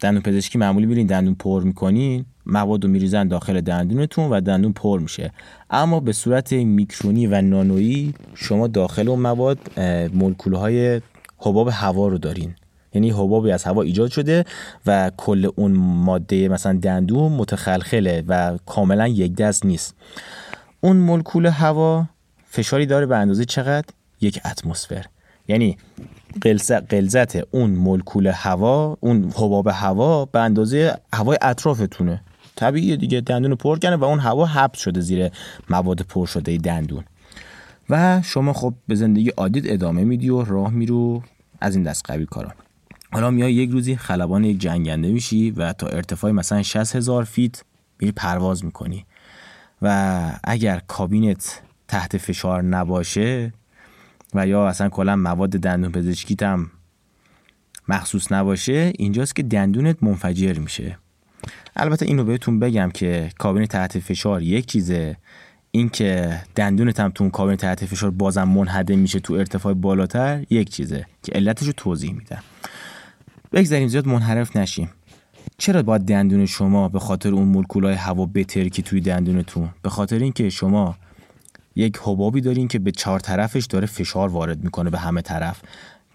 دندون 0.02 0.22
پزشکی 0.22 0.58
معمولی 0.58 0.86
میرین 0.86 1.06
دندون 1.06 1.34
پر 1.34 1.62
می‌کنین 1.62 2.24
مواد 2.46 2.84
رو 2.84 2.90
میریزن 2.90 3.28
داخل 3.28 3.60
دندونتون 3.60 4.30
و 4.30 4.40
دندون 4.40 4.72
پر 4.72 5.00
میشه. 5.00 5.32
اما 5.70 6.00
به 6.00 6.12
صورت 6.12 6.52
میکرونی 6.52 7.26
و 7.26 7.40
نانویی 7.42 8.14
شما 8.34 8.66
داخل 8.66 9.08
اون 9.08 9.18
مواد 9.18 9.58
مولکول 10.14 10.54
های 10.54 11.00
حباب 11.38 11.68
هوا 11.72 12.08
رو 12.08 12.18
دارین. 12.18 12.54
یعنی 12.94 13.10
حبابی 13.10 13.50
از 13.50 13.64
هوا 13.64 13.82
ایجاد 13.82 14.10
شده 14.10 14.44
و 14.86 15.10
کل 15.16 15.50
اون 15.56 15.72
ماده 15.72 16.48
مثلا 16.48 16.78
دندون 16.82 17.32
متخلخله 17.32 18.24
و 18.28 18.58
کاملا 18.66 19.08
یک 19.08 19.34
دست 19.34 19.66
نیست. 19.66 19.94
اون 20.80 20.96
مولکول 20.96 21.46
هوا 21.46 22.06
فشاری 22.44 22.86
داره 22.86 23.06
به 23.06 23.16
اندازه 23.16 23.44
چقدر؟ 23.44 23.86
یک 24.20 24.40
اتمسفر. 24.44 25.04
یعنی 25.48 25.76
قلزت 26.90 27.54
اون 27.54 27.70
مولکول 27.70 28.26
هوا 28.26 28.96
اون 29.00 29.32
حباب 29.36 29.68
هوا 29.68 30.24
به 30.24 30.40
اندازه 30.40 30.98
هوای 31.14 31.38
اطرافتونه. 31.42 32.22
طبیعیه 32.56 32.96
دیگه 32.96 33.20
دندون 33.20 33.54
پر 33.54 33.78
کنه 33.78 33.96
و 33.96 34.04
اون 34.04 34.18
هوا 34.18 34.46
حبس 34.46 34.78
شده 34.78 35.00
زیر 35.00 35.30
مواد 35.70 36.00
پر 36.00 36.26
شده 36.26 36.56
دندون. 36.56 37.04
و 37.90 38.22
شما 38.24 38.52
خب 38.52 38.74
به 38.88 38.94
زندگی 38.94 39.28
عادیت 39.28 39.64
ادامه 39.66 40.04
میدی 40.04 40.30
و 40.30 40.44
راه 40.44 40.70
میرو 40.70 41.22
از 41.60 41.76
این 41.76 41.84
دست 41.84 42.10
قبیل 42.10 42.26
کارا. 42.26 42.52
حالا 43.12 43.30
میای 43.30 43.54
یک 43.54 43.70
روزی 43.70 43.96
خلبان 43.96 44.44
یک 44.44 44.58
جنگنده 44.58 45.12
میشی 45.12 45.50
و 45.50 45.72
تا 45.72 45.86
ارتفاع 45.86 46.30
مثلا 46.30 46.62
60 46.62 46.96
هزار 46.96 47.24
فیت 47.24 47.62
میری 47.98 48.12
پرواز 48.12 48.64
می‌کنی. 48.64 49.04
و 49.82 50.38
اگر 50.44 50.80
کابینت 50.86 51.60
تحت 51.88 52.16
فشار 52.16 52.62
نباشه 52.62 53.52
و 54.34 54.46
یا 54.46 54.68
اصلا 54.68 54.88
کلا 54.88 55.16
مواد 55.16 55.50
دندون 55.50 55.92
پزشکیت 55.92 56.42
هم 56.42 56.70
مخصوص 57.88 58.32
نباشه 58.32 58.92
اینجاست 58.98 59.36
که 59.36 59.42
دندونت 59.42 60.02
منفجر 60.02 60.58
میشه. 60.58 60.98
البته 61.76 62.06
اینو 62.06 62.24
بهتون 62.24 62.58
بگم 62.58 62.90
که 62.90 63.30
کابین 63.38 63.66
تحت 63.66 63.98
فشار 63.98 64.42
یک 64.42 64.66
چیزه. 64.66 65.16
اینکه 65.70 66.40
دندونت 66.56 67.00
هم 67.00 67.10
تو 67.10 67.24
اون 67.24 67.30
کابین 67.30 67.56
تحت 67.56 67.84
فشار 67.84 68.10
بازم 68.10 68.48
منحدم 68.48 68.98
میشه 68.98 69.20
تو 69.20 69.34
ارتفاع 69.34 69.74
بالاتر 69.74 70.44
یک 70.50 70.70
چیزه 70.70 71.06
که 71.22 71.32
علتش 71.32 71.66
رو 71.66 71.72
توضیح 71.72 72.12
میدم. 72.12 72.42
بگذاریم 73.52 73.88
زیاد 73.88 74.06
منحرف 74.06 74.56
نشیم. 74.56 74.90
چرا 75.58 75.82
باید 75.82 76.02
دندون 76.02 76.46
شما 76.46 76.88
به 76.88 76.98
خاطر 76.98 77.32
اون 77.32 77.48
مولکولای 77.48 77.94
هوا 77.94 78.30
که 78.52 78.82
توی 78.82 79.00
دندونتون؟ 79.00 79.68
به 79.82 79.90
خاطر 79.90 80.18
اینکه 80.18 80.50
شما 80.50 80.96
یک 81.76 81.98
حبابی 82.02 82.40
دارین 82.40 82.68
که 82.68 82.78
به 82.78 82.90
چهار 82.90 83.20
طرفش 83.20 83.66
داره 83.66 83.86
فشار 83.86 84.28
وارد 84.28 84.64
می‌کنه 84.64 84.90
به 84.90 84.98
همه 84.98 85.22
طرف 85.22 85.60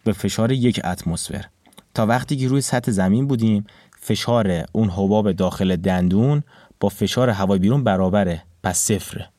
به 0.03 0.13
فشار 0.13 0.51
یک 0.51 0.81
اتمسفر. 0.83 1.45
تا 1.93 2.05
وقتی 2.05 2.37
که 2.37 2.47
روی 2.47 2.61
سطح 2.61 2.91
زمین 2.91 3.27
بودیم 3.27 3.65
فشار 3.99 4.65
اون 4.71 4.89
حباب 4.89 5.31
داخل 5.31 5.75
دندون 5.75 6.43
با 6.79 6.89
فشار 6.89 7.29
هوای 7.29 7.59
بیرون 7.59 7.83
برابره 7.83 8.43
پس 8.63 8.77
صفره. 8.77 9.29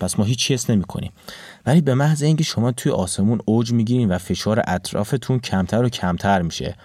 پس 0.00 0.18
ما 0.18 0.24
هیچ 0.24 0.50
حس 0.50 0.70
نمی 0.70 0.84
کنیم 0.84 1.12
ولی 1.66 1.80
به 1.80 1.94
محض 1.94 2.22
اینکه 2.22 2.44
شما 2.44 2.72
توی 2.72 2.92
آسمون 2.92 3.40
اوج 3.44 3.72
می‌گیرین 3.72 4.08
و 4.08 4.18
فشار 4.18 4.62
اطرافتون 4.66 5.38
کمتر 5.38 5.84
و 5.84 5.88
کمتر 5.88 6.42
میشه 6.42 6.76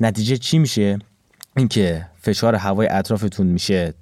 نتیجه 0.00 0.36
چی 0.36 0.58
میشه؟ 0.58 0.98
اینکه 1.56 2.06
فشار 2.20 2.54
هوای 2.54 2.88
اطرافتون 2.88 3.46
میشه 3.46 3.94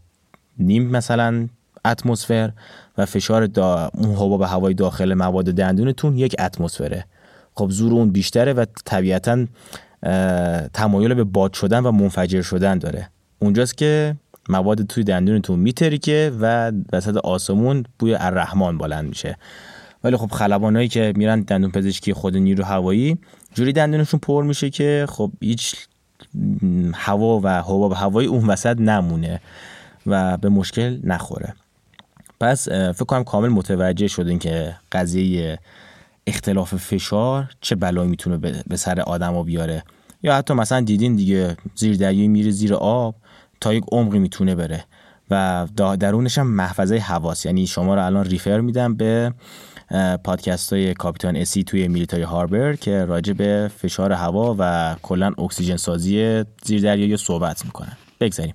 نیم 0.58 0.86
مثلا 0.86 1.48
اتمسفر 1.84 2.52
و 2.98 3.06
فشار 3.06 3.46
دا 3.46 3.90
اون 3.94 4.14
حباب 4.14 4.42
هوای 4.42 4.74
داخل 4.74 5.14
مواد 5.14 5.44
دندونتون 5.44 6.16
یک 6.16 6.36
اتمسفره. 6.38 7.04
خب 7.54 7.70
زور 7.70 7.92
اون 7.92 8.10
بیشتره 8.10 8.52
و 8.52 8.64
طبیعتا 8.84 9.46
تمایل 10.72 11.14
به 11.14 11.24
باد 11.24 11.52
شدن 11.52 11.78
و 11.86 11.92
منفجر 11.92 12.42
شدن 12.42 12.78
داره. 12.78 13.08
اونجاست 13.38 13.78
که 13.78 14.16
مواد 14.48 14.82
توی 14.82 15.04
دندونتون 15.04 15.58
میتریکه 15.58 16.32
و 16.40 16.72
وسط 16.92 17.16
آسمون 17.16 17.84
بوی 17.98 18.14
الرحمن 18.14 18.78
بلند 18.78 19.08
میشه. 19.08 19.36
ولی 20.04 20.16
خب 20.16 20.30
خلبانایی 20.30 20.88
که 20.88 21.12
میرن 21.16 21.40
دندون 21.40 21.70
پزشکی 21.70 22.12
خود 22.12 22.36
نیرو 22.36 22.64
هوایی 22.64 23.18
جوری 23.54 23.72
دندونشون 23.72 24.20
پر 24.20 24.44
میشه 24.44 24.70
که 24.70 25.06
خب 25.08 25.30
هیچ 25.40 25.74
هوا 26.94 27.40
و 27.44 27.48
حباب 27.48 27.92
هوایی 27.92 28.28
اون 28.28 28.46
وسط 28.46 28.80
نمونه 28.80 29.40
و 30.06 30.36
به 30.36 30.48
مشکل 30.48 31.00
نخوره. 31.04 31.54
پس 32.40 32.68
فکر 32.68 33.04
کنم 33.04 33.24
کامل 33.24 33.48
متوجه 33.48 34.08
شدین 34.08 34.38
که 34.38 34.76
قضیه 34.92 35.58
اختلاف 36.26 36.74
فشار 36.74 37.50
چه 37.60 37.74
بلایی 37.74 38.08
می‌تونه 38.08 38.36
به 38.66 38.76
سر 38.76 39.00
آدم 39.00 39.42
بیاره. 39.42 39.84
یا 40.22 40.36
حتی 40.36 40.54
مثلا 40.54 40.80
دیدین 40.80 41.16
دیگه 41.16 41.56
زیر 41.74 41.96
دریایی 41.96 42.28
میره 42.28 42.50
زیر 42.50 42.74
آب 42.74 43.14
تا 43.60 43.74
یک 43.74 43.84
عمقی 43.92 44.18
می‌تونه 44.18 44.54
بره. 44.54 44.84
و 45.30 45.66
درونش 46.00 46.38
هم 46.38 46.46
محفظه 46.46 46.96
حواس. 46.96 47.46
یعنی 47.46 47.66
شما 47.66 47.94
رو 47.94 48.06
الان 48.06 48.24
ریفر 48.24 48.60
میدم 48.60 48.94
به 48.94 49.32
پادکست 50.24 50.72
های 50.72 50.94
کاپیتان 50.94 51.36
اسی 51.36 51.62
توی 51.64 51.88
میلیتاری 51.88 52.22
هاربر 52.22 52.74
که 52.74 53.04
راجع 53.04 53.32
به 53.32 53.70
فشار 53.78 54.12
هوا 54.12 54.56
و 54.58 54.96
کلا 55.02 55.32
اکسیژن 55.38 55.76
سازی 55.76 56.44
زیر 56.64 56.82
دریایی 56.82 57.16
صحبت 57.16 57.64
می‌کنن. 57.64 57.96
بگذاریم. 58.20 58.54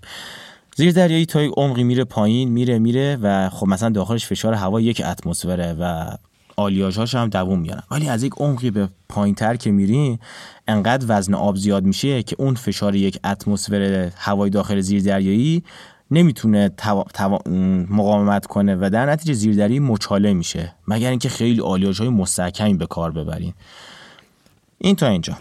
زیر 0.75 0.91
دریایی 0.91 1.25
تا 1.25 1.41
یک 1.41 1.53
عمقی 1.57 1.83
میره 1.83 2.03
پایین 2.03 2.49
میره 2.49 2.79
میره 2.79 3.17
و 3.21 3.49
خب 3.49 3.67
مثلا 3.67 3.89
داخلش 3.89 4.25
فشار 4.25 4.53
هوا 4.53 4.81
یک 4.81 5.01
اتمسفره 5.05 5.73
و 5.73 6.11
آلیاژهاش 6.55 7.15
هم 7.15 7.29
دووم 7.29 7.59
میارن. 7.59 7.83
ولی 7.91 8.09
از 8.09 8.23
یک 8.23 8.33
عمقی 8.37 8.71
به 8.71 8.89
پایین 9.09 9.35
تر 9.35 9.55
که 9.55 9.71
میری 9.71 10.19
انقدر 10.67 11.05
وزن 11.09 11.33
آب 11.33 11.55
زیاد 11.55 11.83
میشه 11.83 12.23
که 12.23 12.35
اون 12.39 12.55
فشار 12.55 12.95
یک 12.95 13.19
اتمسفر 13.23 14.11
هوای 14.17 14.49
داخل 14.49 14.79
زیر 14.79 15.01
دریایی 15.01 15.63
نمی‌تونه 16.11 16.71
مقاومت 17.89 18.45
کنه 18.45 18.75
و 18.75 18.89
در 18.93 19.05
نتیجه 19.05 19.33
زیردری 19.33 19.79
مچاله 19.79 20.33
میشه. 20.33 20.75
مگر 20.87 21.09
اینکه 21.09 21.29
خیلی 21.29 21.61
آلیاژ 21.61 21.99
های 21.99 22.09
مستحکمی 22.09 22.73
به 22.73 22.85
کار 22.85 23.11
ببرین. 23.11 23.53
این 24.77 24.95
تا 24.95 25.07
اینجا. 25.07 25.37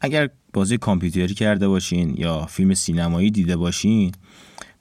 اگر 0.00 0.28
بازی 0.52 0.78
کامپیوتری 0.78 1.34
کرده 1.34 1.68
باشین 1.68 2.14
یا 2.18 2.46
فیلم 2.46 2.74
سینمایی 2.74 3.30
دیده 3.30 3.56
باشین 3.56 4.12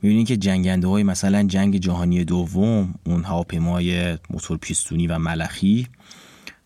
می‌بینین 0.02 0.26
که 0.26 0.38
جنگنده 0.38 0.88
های 0.88 1.04
مثلا 1.04 1.44
جنگ 1.44 1.78
جهانی 1.78 2.26
دوم 2.26 2.94
اون 3.06 3.24
هواپیمای 3.24 4.18
موتور 4.30 4.58
پیستونی 4.58 5.08
و 5.08 5.18
ملخی 5.18 5.88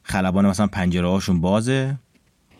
خلبان 0.03 0.45
مثلا 0.45 0.67
پنجره 0.67 1.07
هاشون 1.07 1.41
بازه 1.41 1.97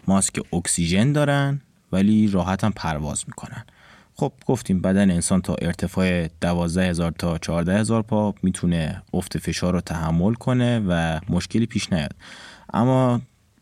ماسک 0.08 0.54
اکسیژن 0.54 1.12
دارن 1.12 1.62
ولی 1.92 2.28
راحت 2.28 2.64
هم 2.64 2.72
پرواز 2.72 3.24
می‌کنن. 3.28 3.66
خب 4.16 4.34
گفتیم 4.46 4.82
بدن 4.82 5.12
انسان 5.12 5.42
تا 5.42 5.56
ارتفاع 5.62 6.28
12 6.42 6.90
هزار 6.90 7.12
تا 7.12 7.38
14 7.38 7.80
هزار 7.80 8.02
پا 8.02 8.36
می‌تونه 8.44 9.04
افت 9.14 9.38
فشار 9.38 9.74
رو 9.74 9.82
تحمل 9.82 10.34
کنه 10.34 10.80
و 10.88 11.20
مشکلی 11.30 11.66
پیش 11.66 11.94
نیاد. 11.94 12.16
اما 12.74 13.22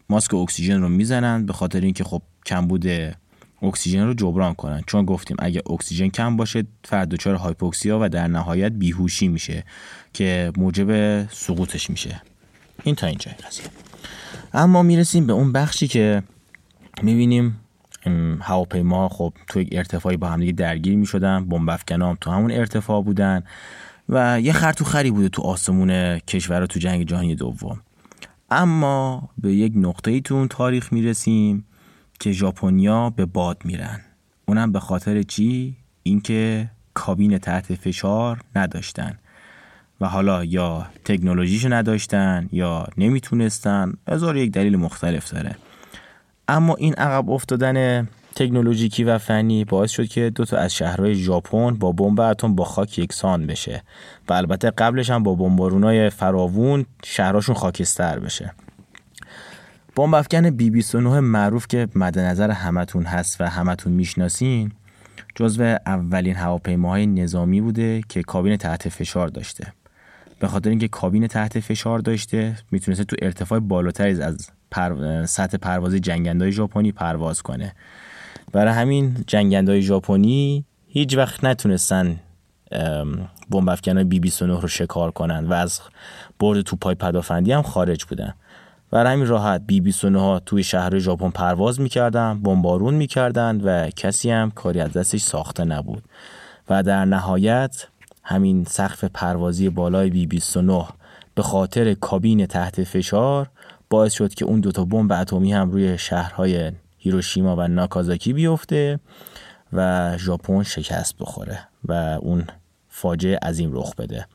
ماسک 0.10 0.34
اکسیژن 0.34 0.82
رو 0.82 0.90
می‌زنن 0.90 1.46
به 1.46 1.54
خاطر 1.54 1.82
اینکه 1.82 2.04
خب 2.04 2.22
کمبود 2.46 2.86
اکسیژن 3.62 4.06
رو 4.06 4.14
جبران 4.14 4.54
کنن. 4.54 4.84
چون 4.88 5.06
گفتیم 5.06 5.38
اگه 5.40 5.62
اکسیژن 5.70 6.08
کم 6.08 6.38
باشه 6.38 6.64
فرد 6.84 7.10
دچار 7.10 7.36
hypoxia 7.36 8.00
و 8.02 8.10
در 8.10 8.28
نهایت 8.28 8.72
بیهوشی 8.72 9.28
میشه 9.28 9.64
که 10.14 10.52
موجب 10.58 11.24
سقوطش 11.32 11.90
میشه. 11.90 12.22
این 12.84 12.96
تا 12.96 13.08
اینجا 13.08 13.32
قضیه. 13.48 13.66
اما 14.54 14.84
می‌رسیم 14.84 15.28
به 15.28 15.34
اون 15.34 15.52
بخشی 15.52 15.88
که 15.88 16.24
می‌بینیم 17.02 17.60
هواپیما 18.42 19.10
خب 19.10 19.34
تو 19.48 19.62
یک 19.62 19.70
ارتفاعی 19.72 20.18
با 20.18 20.28
همدیگه 20.28 20.52
درگیر 20.52 20.96
می‌شدن 20.96 21.46
بمب 21.46 21.70
افکنام 21.70 22.18
تو 22.22 22.32
همون 22.32 22.52
ارتفاع 22.52 23.04
بودن 23.04 23.44
و 24.10 24.42
یه 24.42 24.54
خرطو 24.54 24.86
خری 24.86 25.12
بوده 25.12 25.30
تو 25.30 25.42
آسمون 25.42 26.20
کشور 26.20 26.66
تو 26.66 26.80
جنگ 26.80 27.08
جهانی 27.08 27.36
دوم. 27.36 27.82
اما 28.52 29.30
به 29.38 29.54
یک 29.54 29.74
نقطه 29.76 30.12
ای 30.12 30.22
تو 30.22 30.36
اون 30.36 30.48
تاریخ 30.48 30.94
می‌رسیم 30.94 31.66
که 32.22 32.32
ژاپنیا 32.32 33.10
به 33.10 33.26
باد 33.26 33.58
میرن. 33.66 34.02
اونم 34.46 34.72
به 34.72 34.80
خاطر 34.80 35.22
چی؟ 35.22 35.76
اینکه 36.04 36.70
کابین 36.94 37.38
تحت 37.38 37.76
فشار 37.76 38.42
نداشتن. 38.56 39.18
و 40.02 40.08
حالا 40.08 40.44
یا 40.44 40.88
تکنولوژیشو 41.06 41.74
نداشتن 41.74 42.50
یا 42.52 42.88
نمی‌تونستن. 42.98 43.94
هزار 44.08 44.38
یک 44.38 44.52
دلیل 44.52 44.76
مختلف 44.76 45.34
داره. 45.34 45.56
اما 46.48 46.76
این 46.76 46.94
عقب 46.94 47.30
افتادن 47.30 48.08
تکنولوژیکی 48.36 49.04
و 49.04 49.18
فنی 49.18 49.66
باعث 49.66 49.92
شد 49.92 50.08
که 50.08 50.30
دو 50.30 50.46
تا 50.46 50.58
از 50.58 50.74
شهرهای 50.74 51.16
ژاپن 51.16 51.72
با 51.72 51.92
بمب 51.92 52.20
اتم 52.20 52.56
با 52.56 52.64
خاک 52.64 53.00
یکسان 53.00 53.48
بشه. 53.48 53.84
و 54.30 54.34
البته 54.34 54.72
قبلش 54.72 55.10
هم 55.10 55.24
با 55.24 55.36
بمبارونای 55.36 56.10
فراوون 56.10 56.86
شهرهاشون 57.04 57.56
خاکستر 57.56 58.20
بشه. 58.20 58.54
بمب 59.96 60.16
افکن 60.16 60.50
بی 60.50 60.70
29 60.70 61.20
معروف 61.20 61.68
که 61.68 61.88
مد 61.96 62.20
نظر 62.20 62.52
همتون 62.52 63.04
هست 63.04 63.42
و 63.42 63.50
همتون 63.50 63.94
می‌شناسین 63.94 64.72
جزو 65.36 65.64
اولین 65.86 66.36
هواپیماهای 66.36 67.08
نظامی 67.08 67.62
بوده 67.62 68.02
که 68.10 68.24
کابین 68.24 68.58
تحت 68.58 68.90
فشار 68.90 69.28
داشته. 69.28 69.74
به 70.40 70.48
خاطر 70.48 70.70
اینکه 70.70 70.88
کابین 70.88 71.28
تحت 71.28 71.60
فشار 71.60 72.00
داشته 72.00 72.58
می‌تونسته 72.72 73.04
تو 73.04 73.16
ارتفاع 73.22 73.60
بالاتری 73.60 74.22
از 74.22 74.50
پر... 74.72 75.26
سطح 75.26 75.58
پرواز 75.58 75.94
جنگندهای 75.94 76.52
ژاپنی 76.52 76.92
پرواز 76.92 77.42
کنه. 77.42 77.76
برای 78.52 78.74
همین 78.74 79.24
جنگندهای 79.28 79.82
ژاپنی 79.82 80.66
هیچ 80.88 81.18
وقت 81.18 81.44
نتونستن 81.44 82.20
بمب 83.50 83.70
افکن 83.70 84.04
بی 84.04 84.20
29 84.20 84.60
رو 84.60 84.68
شکار 84.68 85.12
کنن 85.12 85.48
و 85.48 85.54
از 85.54 85.80
برد 86.40 86.62
توپای 86.62 86.96
پدافندی 86.96 87.52
هم 87.52 87.62
خارج 87.62 88.04
بودن. 88.04 88.34
برای 88.92 89.14
همین 89.14 89.28
راحت 89.28 89.62
بی 89.68 89.82
29 89.82 90.20
ها 90.20 90.40
توی 90.40 90.64
شهر 90.64 91.00
ژاپن 91.00 91.30
پرواز 91.30 91.80
می‌کردن 91.82 92.42
بمبارون 92.42 92.94
می‌کردن 92.94 93.62
و 93.62 93.90
کسی 93.90 94.32
هم 94.32 94.52
کاری 94.52 94.80
از 94.80 94.94
دستش 94.94 95.22
ساخته 95.22 95.64
نبود. 95.64 96.04
و 96.70 96.84
در 96.84 97.06
نهایت 97.06 97.88
همین 98.24 98.64
سقف 98.64 99.04
پروازی 99.04 99.70
بالای 99.70 100.10
بی 100.10 100.28
29 100.28 100.86
به 101.36 101.44
خاطر 101.44 101.94
کابین 101.94 102.46
تحت 102.46 102.84
فشار 102.84 103.50
باعث 103.90 104.14
شد 104.14 104.34
که 104.34 104.46
اون 104.46 104.60
دوتا 104.60 104.86
بمب 104.86 105.12
اتمی 105.12 105.54
هم 105.54 105.72
روی 105.72 105.98
شهرهای 105.98 106.72
هیروشیما 106.98 107.56
و 107.56 107.68
ناکازاکی 107.68 108.34
بیفته 108.34 109.00
و 109.74 110.14
ژاپن 110.18 110.64
شکست 110.64 111.18
بخوره 111.18 111.60
و 111.86 111.94
اون 112.22 112.48
فاجعه 112.90 113.38
عظیم 113.38 113.74
رخ 113.74 113.96
بده. 113.96 114.28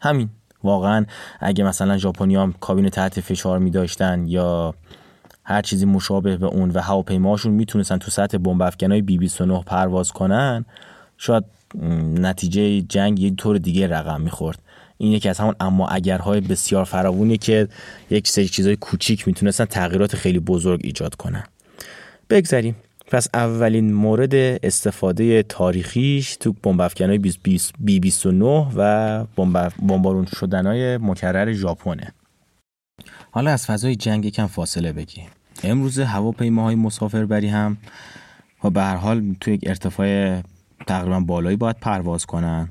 همین. 0.00 0.30
واقعا 0.64 1.06
اگه 1.40 1.64
مثلا 1.64 1.98
ژاپنی 1.98 2.36
هم 2.36 2.54
کابین 2.60 2.88
تحت 2.88 3.20
فشار 3.20 3.58
می 3.58 3.70
داشتن 3.70 4.26
یا 4.26 4.74
هر 5.44 5.62
چیزی 5.62 5.84
مشابه 5.84 6.36
به 6.36 6.46
اون 6.46 6.70
و 6.70 6.80
هواپیماشون 6.80 7.52
می‌تونستن 7.52 7.98
تو 7.98 8.10
سطح 8.10 8.38
بمب 8.38 8.62
افکنای 8.62 9.02
بی 9.02 9.18
29 9.18 9.62
پرواز 9.62 10.12
کنن 10.12 10.64
شاید 11.18 11.44
نتیجه 12.20 12.80
جنگ 12.80 13.20
یه 13.20 13.34
طور 13.34 13.58
دیگه 13.58 13.86
رقم 13.86 14.20
می‌خورد. 14.20 14.58
این 14.98 15.12
یکی 15.12 15.28
از 15.28 15.38
همون 15.38 15.54
اما 15.60 15.88
اگرهای 15.88 16.40
بسیار 16.40 16.84
فراوونه 16.84 17.36
که 17.36 17.68
یک 18.10 18.28
سری 18.28 18.48
چیزای 18.48 18.76
کوچیک 18.76 19.26
می‌تونستن 19.28 19.64
تغییرات 19.64 20.16
خیلی 20.16 20.38
بزرگ 20.38 20.80
ایجاد 20.84 21.14
کنن. 21.14 21.44
بگذریم. 22.30 22.76
پس 23.12 23.28
اولین 23.34 23.92
مورد 23.92 24.34
استفاده 24.62 25.42
تاریخیش 25.42 26.36
تو 26.36 26.52
بمب 26.52 26.80
افکنای 26.80 27.18
بی 27.78 28.00
29 28.00 28.66
و 28.76 29.24
بمبارون 29.82 30.26
شدنهای 30.26 30.96
مکرر 30.96 31.52
ژاپنه. 31.52 32.12
حالا 33.30 33.50
از 33.50 33.66
فضای 33.66 33.96
جنگ 33.96 34.24
یکم 34.24 34.46
فاصله 34.46 34.92
بگیم 34.92 35.26
امروز 35.64 35.98
هواپیماهای 35.98 36.74
مسافربری 36.74 37.48
هم 37.48 37.76
و 38.64 38.70
به 38.70 38.82
هر 38.82 38.96
حال 38.96 39.34
تو 39.40 39.50
یک 39.50 39.60
ارتفاع 39.66 40.40
تقریبا 40.86 41.20
بالایی 41.20 41.56
باید 41.56 41.76
پرواز 41.80 42.26
کنن 42.26 42.68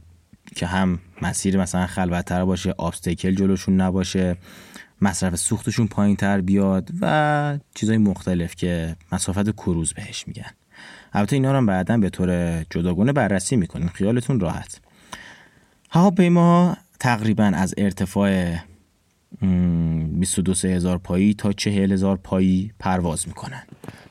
که 0.56 0.66
هم 0.66 1.00
مسیر 1.22 1.58
مثلا 1.58 1.88
خلوتتر 1.88 2.46
باشه 2.46 2.74
آبستیکل 2.78 3.36
جلوشون 3.36 3.82
نباشه. 3.82 4.38
مصرف 5.02 5.36
سوختشون 5.36 5.88
پایین 5.88 6.16
تر 6.16 6.42
بیاد 6.42 6.90
و 7.02 7.58
چیزای 7.76 7.98
مختلف 7.98 8.56
که 8.56 8.96
مسافت 9.12 9.50
کروز 9.52 9.94
بهش 9.94 10.28
میگن. 10.28 10.52
البته 11.14 11.36
اینا 11.36 11.60
رو 11.60 11.66
بعدا 11.66 11.98
به 11.98 12.10
طور 12.10 12.62
جداگونه 12.64 13.14
بررسی 13.14 13.56
می‌کنیم. 13.56 13.88
خیالتون 13.88 14.40
راحت. 14.40 14.80
هواپیما 15.90 16.78
تقریبا 17.00 17.44
از 17.44 17.74
ارتفاع 17.78 18.56
22 19.42 20.54
هزار 20.68 20.98
پایی 20.98 21.34
تا 21.34 21.54
40 21.54 21.92
هزار 21.92 22.18
پایی 22.18 22.72
پرواز 22.80 23.28
می‌کنن. 23.28 23.64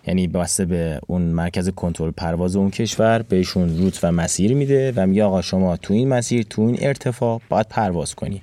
یعنی 0.06 0.26
بسته 0.26 0.64
به 0.64 1.00
اون 1.06 1.22
مرکز 1.22 1.68
کنترل 1.68 2.10
پرواز 2.10 2.56
اون 2.56 2.70
کشور 2.70 3.22
بهشون 3.22 3.78
روت 3.78 4.00
و 4.02 4.12
مسیر 4.12 4.54
میده 4.54 4.92
و 4.96 5.06
میگه 5.06 5.24
آقا 5.24 5.42
شما 5.42 5.76
تو 5.76 5.94
این 5.94 6.08
مسیر 6.08 6.42
تو 6.42 6.62
این 6.62 6.76
ارتفاع 6.80 7.40
باید 7.48 7.68
پرواز 7.68 8.14
کنی. 8.14 8.42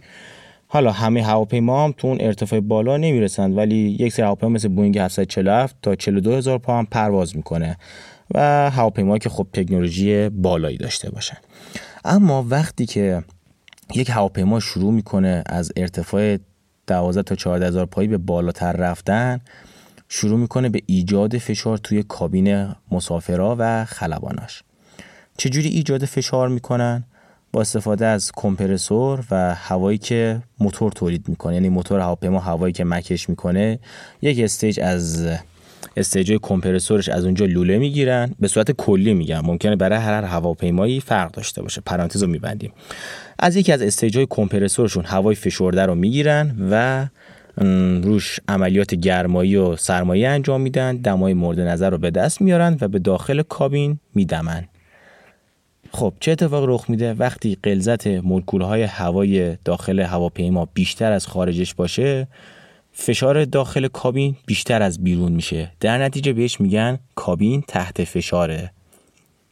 حالا 0.67 0.91
همه 0.91 1.23
هواپیما 1.23 1.83
هم 1.83 1.93
تو 1.97 2.07
اون 2.07 2.17
ارتفاع 2.21 2.59
بالا 2.59 2.97
نمی‌رسند 2.97 3.57
ولی 3.57 3.75
یک 3.99 4.13
سری 4.13 4.25
هواپیما 4.25 4.51
مثل 4.51 4.67
بوینگ 4.67 4.97
747 4.97 5.75
تا 5.81 5.95
42 5.95 6.35
هزار 6.35 6.57
پا 6.57 6.79
هم 6.79 6.85
پرواز 6.85 7.35
می‌کنه 7.35 7.77
و 8.35 8.69
هواپیما 8.69 9.17
که 9.17 9.29
خب 9.29 9.47
تکنولوژی 9.53 10.29
بالایی 10.29 10.77
داشته 10.77 11.09
باشن 11.09 11.37
اما 12.05 12.45
وقتی 12.49 12.85
که 12.85 13.23
یک 13.95 14.09
هواپیما 14.09 14.59
شروع 14.59 14.93
می‌کنه 14.93 15.43
از 15.45 15.71
ارتفاع 15.75 16.37
12 16.87 17.23
تا 17.23 17.35
14 17.35 17.67
هزار 17.67 17.85
پایی 17.85 18.07
به 18.07 18.17
بالاتر 18.17 18.71
رفتن 18.71 19.41
شروع 20.09 20.39
می‌کنه 20.39 20.69
به 20.69 20.81
ایجاد 20.85 21.37
فشار 21.37 21.77
توی 21.77 22.03
کابین 22.03 22.75
مسافرا 22.91 23.55
و 23.59 23.85
خلباناش 23.85 24.63
چجوری 25.37 25.69
ایجاد 25.69 26.05
فشار 26.05 26.49
می‌کنن؟ 26.49 27.03
با 27.51 27.61
استفاده 27.61 28.05
از 28.05 28.31
کمپرسور 28.35 29.23
و 29.31 29.55
هوایی 29.55 29.97
که 29.97 30.41
موتور 30.59 30.91
تولید 30.91 31.29
می‌کنه 31.29 31.53
یعنی 31.53 31.69
موتور 31.69 31.99
هواپیما 31.99 32.39
هوایی 32.39 32.73
که 32.73 32.83
مکش 32.83 33.29
می‌کنه 33.29 33.79
یک 34.21 34.39
stage 34.39 34.79
از 34.79 35.27
stage 35.97 36.37
کمپرسورش 36.41 37.09
از 37.09 37.25
اونجا 37.25 37.45
لوله 37.45 37.77
می‌گیرن 37.77 38.35
به 38.39 38.47
صورت 38.47 38.71
کلی 38.71 39.13
میگم. 39.13 39.41
ممکنه 39.45 39.75
برای 39.75 39.99
هر 39.99 40.23
هواپیمایی 40.23 40.99
فرق 40.99 41.31
داشته 41.31 41.61
باشه. 41.61 41.81
پرانتز 41.85 42.23
رو 42.23 42.29
میبندیم. 42.29 42.71
از 43.39 43.55
یکی 43.55 43.71
از 43.71 43.81
استیج 43.81 44.25
کمپرسورشون 44.29 45.05
هوای 45.05 45.35
فشرده 45.35 45.85
رو 45.85 45.95
می‌گیرن 45.95 46.55
و 46.71 47.07
روش 48.03 48.39
عملیات 48.47 48.95
گرمایی 48.95 49.55
و 49.55 49.75
سرمایه 49.75 50.29
انجام 50.29 50.61
میدن. 50.61 50.97
دمای 50.97 51.33
مورد 51.33 51.59
نظر 51.59 51.89
رو 51.89 51.97
به 51.97 52.11
دست 52.11 52.41
میارن 52.41 52.77
و 52.81 52.87
به 52.87 52.99
داخل 52.99 53.41
کابین 53.41 53.99
میدمن. 54.15 54.65
خب 55.91 56.13
چه 56.19 56.31
اتفاق 56.31 56.65
رخ 56.69 56.89
میده؟ 56.89 57.13
وقتی 57.13 57.57
غلظت 57.63 58.07
مولکول 58.07 58.61
های 58.61 58.83
هوای 58.83 59.57
داخل 59.65 59.99
هواپیما 59.99 60.67
بیشتر 60.73 61.11
از 61.11 61.27
خارجش 61.27 61.73
باشه 61.73 62.27
فشار 62.93 63.45
داخل 63.45 63.87
کابین 63.87 64.35
بیشتر 64.45 64.81
از 64.81 65.03
بیرون 65.03 65.31
میشه. 65.31 65.71
در 65.79 65.97
نتیجه 65.97 66.33
بهش 66.33 66.61
میگن 66.61 66.99
کابین 67.15 67.63
تحت 67.67 68.03
فشاره. 68.03 68.71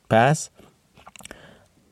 پس 0.09 0.49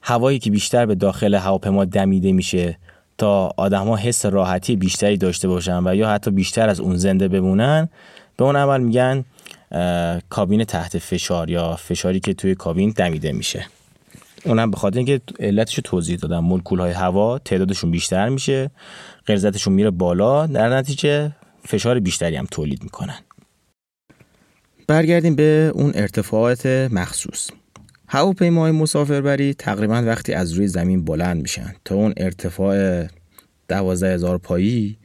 هوایی 0.02 0.40
که 0.40 0.52
بیشتر 0.52 0.86
به 0.86 0.96
داخل 0.96 1.36
هواپیما 1.36 1.86
دمیده 1.86 2.32
میشه 2.32 2.78
تا 3.18 3.54
آدما 3.58 3.98
حس 3.98 4.26
راحتی 4.26 4.76
بیشتری 4.76 5.18
داشته 5.18 5.48
باشن 5.48 5.88
و 5.88 5.96
یا 5.96 6.10
حتی 6.10 6.32
بیشتر 6.32 6.70
از 6.70 6.80
اون 6.80 6.96
زنده 6.96 7.28
بمونن 7.28 7.90
به 8.38 8.44
اون 8.44 8.56
عمل 8.56 8.82
میگن 8.82 9.26
کابین 10.30 10.64
تحت 10.64 10.98
فشار 10.98 11.50
یا 11.50 11.76
فشاری 11.76 12.20
که 12.20 12.34
توی 12.34 12.56
کابین 12.56 12.94
دمیده 12.96 13.32
میشه. 13.32 13.66
اونم 14.46 14.72
به 14.72 14.78
خاطر 14.78 14.98
اینکه 14.98 15.22
علتش 15.40 15.80
توضیح 15.84 16.18
دادم. 16.18 16.40
مولکول 16.40 16.80
های 16.80 16.92
هوا 16.92 17.40
تعدادشون 17.40 17.92
بیشتر 17.92 18.30
میشه 18.30 18.72
غلظتشون 19.28 19.74
میره 19.74 19.92
بالا 19.92 20.48
در 20.48 20.78
نتیجه 20.78 21.36
فشار 21.66 22.00
بیشتری 22.00 22.36
هم 22.36 22.48
تولید 22.52 22.84
می‌کنن. 22.84 23.18
برگردیم 24.88 25.36
به 25.36 25.72
اون 25.74 25.92
ارتفاعات 25.96 26.66
مخصوص. 26.66 27.50
هواپیماهای 28.08 28.72
مسافربری 28.72 29.54
تقریبا 29.54 30.04
وقتی 30.06 30.34
از 30.34 30.52
روی 30.52 30.68
زمین 30.68 31.06
بلند 31.06 31.42
میشن 31.42 31.76
تا 31.86 31.96
اون 31.96 32.14
ارتفاع 32.18 33.08
دوازده 33.68 34.14
هزار 34.14 34.38
پایی 34.38 34.98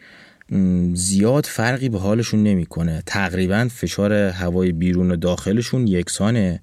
زیاد 0.95 1.45
فرقی 1.45 1.89
به 1.89 1.99
حالشون 1.99 2.43
نمی‌کنه. 2.43 3.03
تقریبا 3.07 3.69
فشار 3.71 4.13
هوای 4.13 4.73
بیرون 4.73 5.11
و 5.11 5.17
داخلشون 5.17 5.87
یکسانه. 5.87 6.61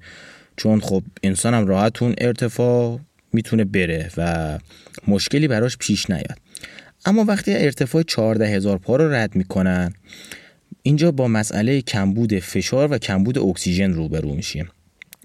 چون 0.57 0.79
خب 0.79 1.03
انسان 1.23 1.53
هم 1.53 1.67
راحت 1.67 2.01
اون 2.01 2.15
ارتفاع 2.17 2.99
می‌تونه 3.33 3.63
بره 3.63 4.09
و 4.17 4.59
مشکلی 5.07 5.47
براش 5.47 5.77
پیش 5.77 6.09
نیاد. 6.09 6.37
اما 7.05 7.23
وقتی 7.23 7.53
ارتفاع 7.53 8.03
14 8.03 8.47
هزار 8.47 8.77
پا 8.77 8.95
رو 8.95 9.13
رد 9.13 9.35
می‌کنن 9.35 9.93
اینجا 10.83 11.11
با 11.11 11.27
مسئله 11.27 11.81
کمبود 11.81 12.39
فشار 12.39 12.91
و 12.91 12.97
کمبود 12.97 13.37
اکسیژن 13.37 13.93
روبرو 13.93 14.33
میشیم. 14.33 14.69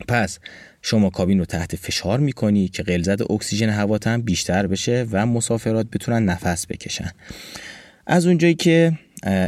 پس 0.08 0.38
شما 0.82 1.10
کابین 1.10 1.38
رو 1.38 1.44
تحت 1.44 1.76
فشار 1.76 2.20
می‌کنی 2.20 2.68
که 2.68 2.82
غلظت 2.82 3.30
اکسیژن 3.30 3.68
هوات 3.68 4.06
هم 4.06 4.22
بیشتر 4.22 4.66
بشه 4.66 5.06
و 5.10 5.26
مسافرات 5.26 5.86
بتونن 5.92 6.24
نفس 6.24 6.66
بکشن. 6.66 7.10
از 8.06 8.26
اونجایی 8.26 8.54
که 8.54 8.92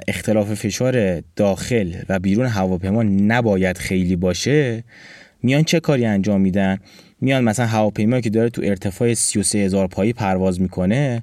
اختلاف 0.08 0.54
فشار 0.54 1.20
داخل 1.36 1.94
و 2.08 2.18
بیرون 2.18 2.46
هواپیما 2.46 3.02
نباید 3.02 3.78
خیلی 3.78 4.16
باشه 4.16 4.84
میان 5.42 5.64
چه 5.64 5.80
کاری 5.80 6.04
انجام 6.04 6.40
میدن؟ 6.40 6.78
میان 7.20 7.44
مثلا 7.44 7.66
هواپیمایی 7.66 8.22
که 8.22 8.30
داره 8.30 8.50
تو 8.50 8.62
ارتفاع 8.64 9.14
33 9.14 9.58
هزار 9.58 9.86
پایی 9.86 10.12
پرواز 10.12 10.60
می‌کنه 10.60 11.22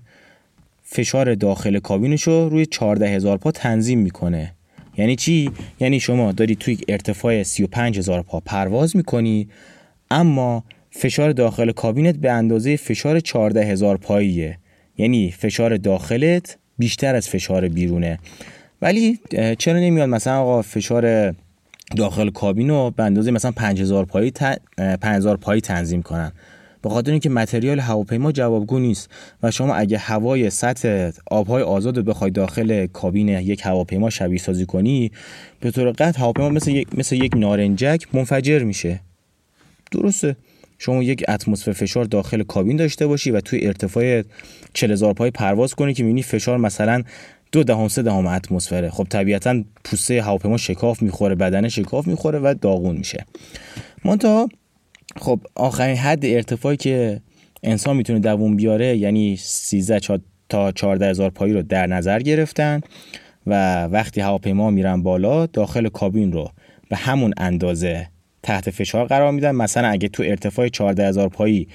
فشار 0.84 1.36
داخل 1.36 1.80
کابینش 1.80 2.24
رو 2.24 2.50
روی 2.50 2.66
14 2.66 3.08
هزار 3.10 3.38
پا 3.38 3.52
تنظیم 3.52 4.00
می‌کنه. 4.00 4.54
یعنی 4.98 5.16
چی؟ 5.16 5.52
یعنی 5.80 6.00
شما 6.00 6.32
داری 6.32 6.56
توی 6.56 6.78
ارتفاع 6.88 7.44
35 7.44 7.98
هزار 7.98 8.22
پا 8.22 8.40
پرواز 8.40 8.96
می‌کنی 8.96 9.50
اما 10.12 10.64
فشار 10.92 11.32
داخل 11.32 11.72
کابینت 11.72 12.16
به 12.16 12.32
اندازه 12.32 12.76
فشار 12.76 13.20
14 13.20 13.66
هزار 13.66 13.98
پاییه. 13.98 14.58
یعنی 14.98 15.32
فشار 15.32 15.78
داخلت 15.78 16.58
بیشتر 16.78 17.16
از 17.16 17.30
فشار 17.30 17.68
بیرونه. 17.68 18.20
ولی 18.82 19.20
چرا 19.58 19.80
نمیاد 19.80 20.10
مثلا 20.10 20.40
آقا 20.40 20.62
فشار 20.62 21.36
داخل 21.98 22.30
کابین 22.30 22.70
رو 22.70 22.92
به 22.96 23.04
اندازه 23.04 23.32
مثلا 23.32 23.52
5000 23.52 24.06
پایی 24.06 24.32
5000 25.02 25.38
پایی 25.38 25.62
تنظیم 25.62 26.02
کنن. 26.02 26.32
به 26.82 26.90
خاطر 26.90 27.12
اینکه 27.12 27.30
متریال 27.30 27.80
هواپیما 27.80 28.32
جوابگو 28.32 28.80
نیست 28.80 29.10
و 29.44 29.52
شما 29.52 29.76
اگه 29.76 29.98
هوای 29.98 30.50
سطح 30.50 31.12
آبهای 31.32 31.64
آزاد 31.64 31.98
رو 31.98 32.04
بخوای 32.04 32.32
داخل 32.32 32.86
کابین 32.86 33.28
یک 33.28 33.66
هواپیما 33.66 34.10
شبیه 34.10 34.40
سازی 34.40 34.66
کنی 34.66 35.12
به 35.60 35.72
طور 35.72 35.92
قطع 35.92 36.20
هواپیما 36.20 36.50
مثل 36.50 36.72
یک 36.72 36.88
مثل 36.98 37.16
یک 37.16 37.32
نارنجک 37.36 38.08
منفجر 38.14 38.64
میشه. 38.64 39.00
درسته. 39.92 40.36
شما 40.78 41.04
یک 41.04 41.24
اتمسفر 41.28 41.72
فشار 41.72 42.06
داخل 42.06 42.44
کابین 42.44 42.78
داشته 42.78 43.08
باشی 43.08 43.32
و 43.32 43.42
توی 43.42 43.68
ارتفاع 43.68 44.24
40000 44.74 45.14
پای 45.14 45.32
پرواز 45.32 45.76
کنی 45.76 45.94
که 45.94 46.04
می‌بینی 46.04 46.24
فشار 46.24 46.58
مثلا 46.58 47.04
دو 47.52 47.64
دهم 47.64 47.88
سه 47.88 48.02
دهم 48.02 48.28
اتمسفره. 48.28 48.90
خب 48.90 49.08
طبیعتا 49.10 49.64
پوسته 49.84 50.22
هواپیما 50.22 50.58
شکاف 50.58 51.02
می‌خوره 51.02 51.36
بدن 51.36 51.68
شکاف 51.68 52.08
می‌خوره 52.08 52.40
و 52.40 52.56
داغون 52.62 52.98
میشه. 52.98 53.26
منتها 54.06 54.50
خب 55.18 55.40
آخرین 55.56 55.96
حد 55.96 56.26
ارتفاعی 56.26 56.78
که 56.78 57.22
انسان 57.64 57.96
می‌تونه 57.96 58.20
دووم 58.20 58.56
بیاره 58.56 58.98
یعنی 58.98 59.38
13 59.38 60.20
تا 60.50 60.72
14 60.72 61.10
هزار 61.10 61.30
پایی 61.30 61.54
رو 61.54 61.62
در 61.62 61.88
نظر 61.88 62.20
گرفتن 62.20 62.82
و 63.48 63.84
وقتی 63.86 64.22
هواپیما 64.22 64.70
میرن 64.70 65.04
بالا 65.04 65.46
داخل 65.46 65.90
کابین 65.90 66.32
رو 66.32 66.52
به 66.90 66.96
همون 66.96 67.34
اندازه 67.38 68.08
تحت 68.44 68.70
فشار 68.70 69.06
قرار 69.06 69.32
میدن. 69.32 69.52
مثلا 69.52 69.88
اگه 69.88 70.08
تو 70.08 70.24
ارتفاع 70.24 70.68
14 70.68 71.08
هزار 71.08 71.30
پایی 71.30 71.68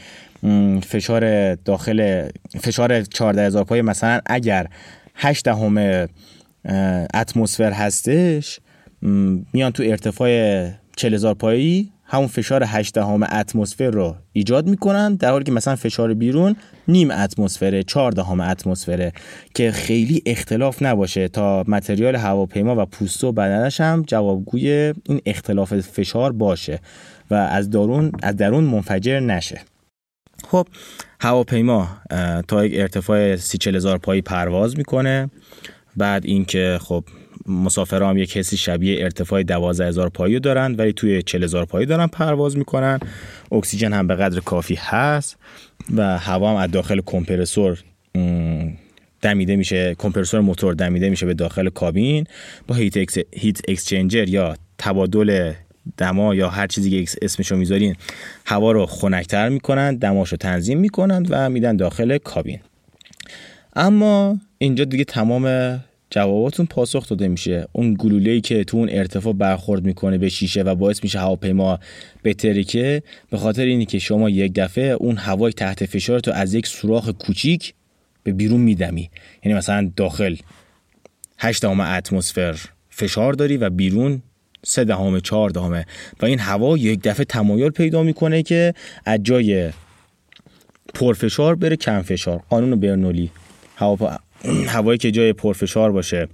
فشار 0.82 1.54
داخل 1.54 2.28
فشار 2.60 3.02
14 3.02 3.46
هزار 3.46 3.64
پایی 3.64 3.82
مثلا 3.82 4.20
اگر 4.26 4.66
8 5.14 5.44
دهم 5.44 6.06
اتمسفر 7.14 7.72
هستش. 7.72 8.60
میان 9.52 9.72
تو 9.72 9.82
ارتفاع 9.82 10.68
40 10.96 11.14
هزار 11.14 11.34
پایی 11.34 11.90
همون 12.04 12.26
فشار 12.26 12.64
8 12.66 12.94
دهم 12.94 13.22
اتمسفر 13.22 13.90
رو 13.90 14.16
ایجاد 14.32 14.68
می‌کنن 14.68 15.14
در 15.14 15.30
حالی 15.30 15.44
که 15.44 15.52
مثلا 15.52 15.76
فشار 15.76 16.14
بیرون 16.14 16.56
نیم 16.88 17.10
اتمسفره 17.10 17.82
4 17.82 18.12
دهم 18.12 18.40
اتمسفره 18.40 19.12
که 19.54 19.70
خیلی 19.70 20.22
اختلاف 20.26 20.82
نباشه 20.82 21.28
تا 21.28 21.64
متریال 21.68 22.16
هواپیما 22.16 22.82
و 22.82 22.86
پوست 22.86 23.24
و 23.24 23.32
بدنش 23.32 23.80
هم 23.80 24.04
جوابگوی 24.06 24.94
این 25.04 25.20
اختلاف 25.26 25.80
فشار 25.80 26.32
باشه 26.32 26.80
و 27.30 27.34
از 27.34 27.70
درون 27.70 28.12
از 28.22 28.36
درون 28.36 28.64
منفجر 28.64 29.20
نشه. 29.20 29.60
خب 30.48 30.66
هواپیما 31.24 31.88
تا 32.48 32.64
یک 32.66 32.80
ارتفاع 32.80 33.36
سی 33.36 33.58
هزار 33.66 33.98
پایی 33.98 34.20
پرواز 34.20 34.78
می‌کنه. 34.78 35.30
بعد 35.96 36.26
اینکه 36.26 36.78
خب 36.82 37.04
مسافران 37.46 38.10
هم 38.10 38.18
یک 38.18 38.36
حسی 38.36 38.56
شبیه 38.56 39.02
ارتفاع 39.02 39.42
12 39.42 39.86
هزار 39.86 40.08
پایی 40.08 40.40
دارن 40.40 40.74
ولی 40.74 40.92
توی 40.92 41.22
40 41.22 41.44
هزار 41.44 41.64
پایی 41.64 41.86
دارن 41.86 42.06
پرواز 42.06 42.56
می‌کنن. 42.56 43.00
اکسیژن 43.52 43.92
هم 43.92 44.06
به 44.06 44.14
قدر 44.14 44.40
کافی 44.40 44.74
هست 44.74 45.36
و 45.96 46.18
هوا 46.18 46.50
هم 46.50 46.56
از 46.56 46.70
داخل 46.70 47.00
کمپرسور 47.06 47.78
دمیده 49.22 49.56
میشه 49.56 49.94
کمپرسور 49.98 50.40
موتور 50.40 50.74
دمیده 50.74 51.10
میشه 51.10 51.26
به 51.26 51.34
داخل 51.34 51.68
کابین. 51.68 52.26
با 52.66 52.74
heat, 52.74 52.96
ex، 52.96 53.18
heat 53.34 53.60
exchanger 53.68 54.28
یا 54.28 54.56
تبادل 54.78 55.52
دما 55.96 56.34
یا 56.34 56.48
هر 56.48 56.66
چیزی 56.66 57.04
که 57.04 57.18
اسمشو 57.22 57.56
می‌ذارین 57.56 57.96
هوا 58.46 58.72
رو 58.72 58.86
خنکتر 58.86 59.48
می‌کنن 59.48 59.96
دماشو 59.96 60.36
تنظیم 60.36 60.78
می‌کنن 60.78 61.26
و 61.30 61.50
میدن 61.50 61.76
داخل 61.76 62.18
کابین. 62.18 62.60
اما 63.76 64.38
اینجا 64.58 64.84
دیگه 64.84 65.04
تمام 65.04 65.80
جواباتون 66.10 66.66
پاسخ 66.66 67.08
داده 67.08 67.28
میشه. 67.28 67.66
اون 67.72 67.96
گلوله 67.98 68.40
که 68.40 68.64
تو 68.64 68.76
اون 68.76 68.88
ارتفاع 68.92 69.32
برخورد 69.32 69.84
می‌کنه 69.84 70.18
به 70.18 70.28
شیشه 70.28 70.62
و 70.62 70.74
باعث 70.74 71.02
میشه 71.02 71.18
هواپیما 71.18 71.78
بترکه 72.24 73.02
به 73.30 73.36
خاطر 73.36 73.62
اینی 73.62 73.86
که 73.86 73.98
شما 73.98 74.30
یک 74.30 74.52
دفعه 74.54 74.84
اون 74.84 75.16
هوای 75.16 75.52
تحت 75.52 75.86
فشار 75.86 76.20
تو 76.20 76.32
از 76.32 76.54
یک 76.54 76.66
سوراخ 76.66 77.08
کوچیک 77.08 77.74
به 78.22 78.32
بیرون 78.32 78.60
میدمی. 78.60 79.10
یعنی 79.44 79.58
مثلا 79.58 79.90
داخل 79.96 80.36
8 81.38 81.62
دهم 81.62 81.80
اتمسفر 81.80 82.58
فشار 82.90 83.32
داری 83.32 83.56
و 83.56 83.70
بیرون 83.70 84.22
سه 84.66 84.84
دهم 84.84 85.20
چهار 85.20 85.50
دهمه 85.50 85.86
و 86.20 86.26
این 86.26 86.38
هوا 86.38 86.78
یک 86.78 87.00
دفعه 87.02 87.24
تمایل 87.24 87.70
پیدا 87.70 88.02
می‌کنه 88.02 88.42
که 88.42 88.74
از 89.04 89.20
جای 89.22 89.70
پرفشار 90.94 91.54
بره 91.54 91.76
کم 91.76 92.02
فشار 92.02 92.42
قانون 92.50 92.80
برنولی. 92.80 93.30
هوا 93.76 94.18
هوایی 94.66 94.98
که 94.98 95.10
جای 95.10 95.32
پرفشار 95.32 95.92
باشه. 95.92 96.28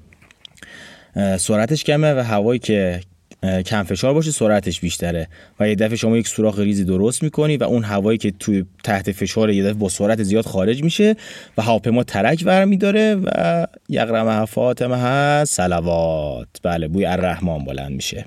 سرعتش 1.39 1.85
کمه 1.85 2.15
و 2.15 2.19
هوایی 2.19 2.59
که 2.59 3.01
کم 3.43 3.83
فشار 3.83 4.15
باشه 4.15 4.31
سرعتش 4.31 4.81
بیشتره. 4.81 5.29
و 5.61 5.69
یه 5.69 5.75
دفعه 5.75 5.97
شما 5.97 6.17
یک 6.17 6.29
سوراخ 6.29 6.59
ریزی 6.59 6.85
درست 6.85 7.23
می‌کنی 7.23 7.57
و 7.57 7.65
اون 7.65 7.85
هوایی 7.85 8.19
که 8.19 8.31
توی 8.31 8.65
تحت 8.85 9.13
فشار 9.13 9.51
یه 9.51 9.63
دفعه 9.63 9.75
با 9.75 9.89
سرعت 9.89 10.23
زیاد 10.23 10.47
خارج 10.47 10.83
میشه 10.83 11.17
و 11.59 11.63
هواپیما 11.63 12.03
ترک 12.03 12.45
برمیداره 12.45 13.15
و 13.15 13.67
یقرم 13.89 14.45
فاطمه 14.45 14.97
هست. 14.97 15.55
سلوات 15.55 16.49
بله 16.63 16.89
بوی 16.89 17.05
الرحمن 17.05 17.65
بلند 17.65 17.93
میشه. 17.93 18.25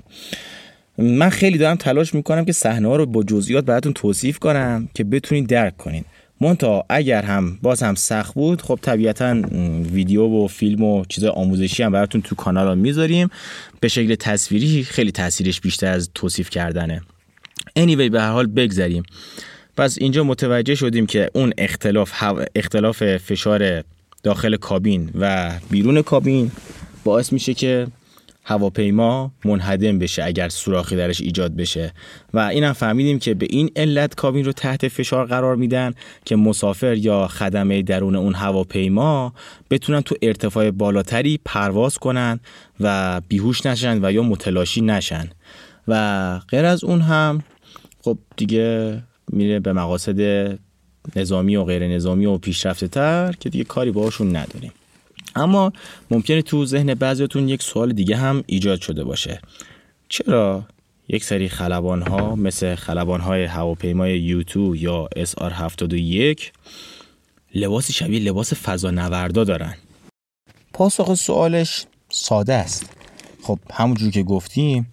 من 0.98 1.28
خیلی 1.28 1.58
دارم 1.58 1.76
تلاش 1.76 2.14
می‌کنم 2.14 2.44
که 2.44 2.52
صحنه 2.52 2.88
ها 2.88 2.96
رو 2.96 3.06
با 3.06 3.22
جزئیات 3.22 3.64
براتون 3.64 3.92
توصیف 3.92 4.38
کنم 4.38 4.88
که 4.94 5.04
بتونید 5.04 5.46
درک 5.46 5.76
کنین. 5.76 6.04
مونتا 6.40 6.84
اگر 6.88 7.22
هم 7.22 7.58
باز 7.62 7.82
هم 7.82 7.94
سخت 7.94 8.34
بود 8.34 8.62
خب 8.62 8.78
طبیعتا 8.82 9.42
ویدیو 9.92 10.26
و 10.26 10.46
فیلم 10.46 10.82
و 10.84 11.04
چیز 11.04 11.24
آموزشی 11.24 11.82
هم 11.82 11.92
براتون 11.92 12.22
تو 12.22 12.34
کانال 12.34 12.78
می‌ذاریم. 12.78 13.28
به 13.84 13.88
شکل 13.88 14.14
تصویری 14.14 14.84
خیلی 14.84 15.12
تاثیرش 15.12 15.60
بیشتر 15.60 15.92
از 15.92 16.10
توصیف 16.14 16.50
کردنه. 16.50 17.02
Anyway 17.78 18.10
به 18.10 18.20
هر 18.20 18.30
حال 18.30 18.46
بگذریم. 18.46 19.02
پس 19.76 19.98
اینجا 20.00 20.24
متوجه 20.24 20.74
شدیم 20.74 21.06
که 21.06 21.30
اون 21.34 21.52
اختلاف 21.58 22.12
اختلاف 22.54 23.16
فشار 23.16 23.84
داخل 24.22 24.56
کابین 24.56 25.10
و 25.18 25.52
بیرون 25.70 26.02
کابین 26.02 26.50
باعث 27.04 27.32
میشه 27.32 27.54
که 27.54 27.86
هواپیما 28.44 29.32
منهدم 29.44 29.98
بشه 29.98 30.24
اگر 30.24 30.48
سوراخی 30.48 30.96
درش 30.96 31.20
ایجاد 31.20 31.56
بشه. 31.56 31.92
و 32.34 32.38
اینم 32.38 32.72
فهمیدیم 32.72 33.18
که 33.18 33.34
به 33.34 33.46
این 33.50 33.70
علت 33.76 34.14
کابین 34.14 34.44
رو 34.44 34.52
تحت 34.52 34.88
فشار 34.88 35.26
قرار 35.26 35.56
میدن 35.56 35.94
که 36.24 36.36
مسافر 36.36 36.96
یا 36.96 37.28
خدمه 37.28 37.82
درون 37.82 38.16
اون 38.16 38.34
هواپیما 38.34 39.32
بتونن 39.70 40.00
تو 40.00 40.14
ارتفاع 40.22 40.70
بالاتری 40.70 41.40
پرواز 41.44 41.98
کنن 41.98 42.40
و 42.80 43.20
بیهوش 43.28 43.66
نشن 43.66 44.04
و 44.04 44.12
یا 44.12 44.22
متلاشی 44.22 44.80
نشن. 44.80 45.30
و 45.88 46.38
غیر 46.38 46.64
از 46.64 46.84
اون 46.84 47.00
هم 47.00 47.42
خب 48.02 48.18
دیگه 48.36 49.02
میره 49.32 49.60
به 49.60 49.72
مقاصد 49.72 50.18
نظامی 51.16 51.56
و 51.56 51.64
غیر 51.64 51.88
نظامی 51.88 52.26
و 52.26 52.38
پیشرفته 52.38 52.88
تر 52.88 53.34
که 53.40 53.48
دیگه 53.48 53.64
کاری 53.64 53.90
باشون 53.90 54.36
نداریم. 54.36 54.72
اما 55.36 55.72
ممکنه 56.10 56.42
تو 56.42 56.66
ذهن 56.66 56.94
بعضیتون 56.94 57.48
یک 57.48 57.62
سوال 57.62 57.92
دیگه 57.92 58.16
هم 58.16 58.44
ایجاد 58.46 58.80
شده 58.80 59.04
باشه. 59.04 59.40
چرا 60.08 60.64
یک 61.08 61.24
سری 61.24 61.48
خلبان 61.48 62.02
ها 62.02 62.34
مثل 62.36 62.74
خلبان 62.74 63.20
های 63.20 63.44
هواپیمای 63.44 64.18
یوتو 64.20 64.76
یا 64.76 65.08
SR71 65.16 66.42
لباس 67.54 67.90
شبیه 67.90 68.20
لباس 68.20 68.54
فضانوردا 68.54 69.44
دارن؟ 69.44 69.74
پاسخ 70.72 71.14
سوالش 71.14 71.86
ساده 72.08 72.54
است. 72.54 72.90
خب 73.42 73.58
همونجور 73.72 74.10
که 74.10 74.22
گفتیم 74.22 74.86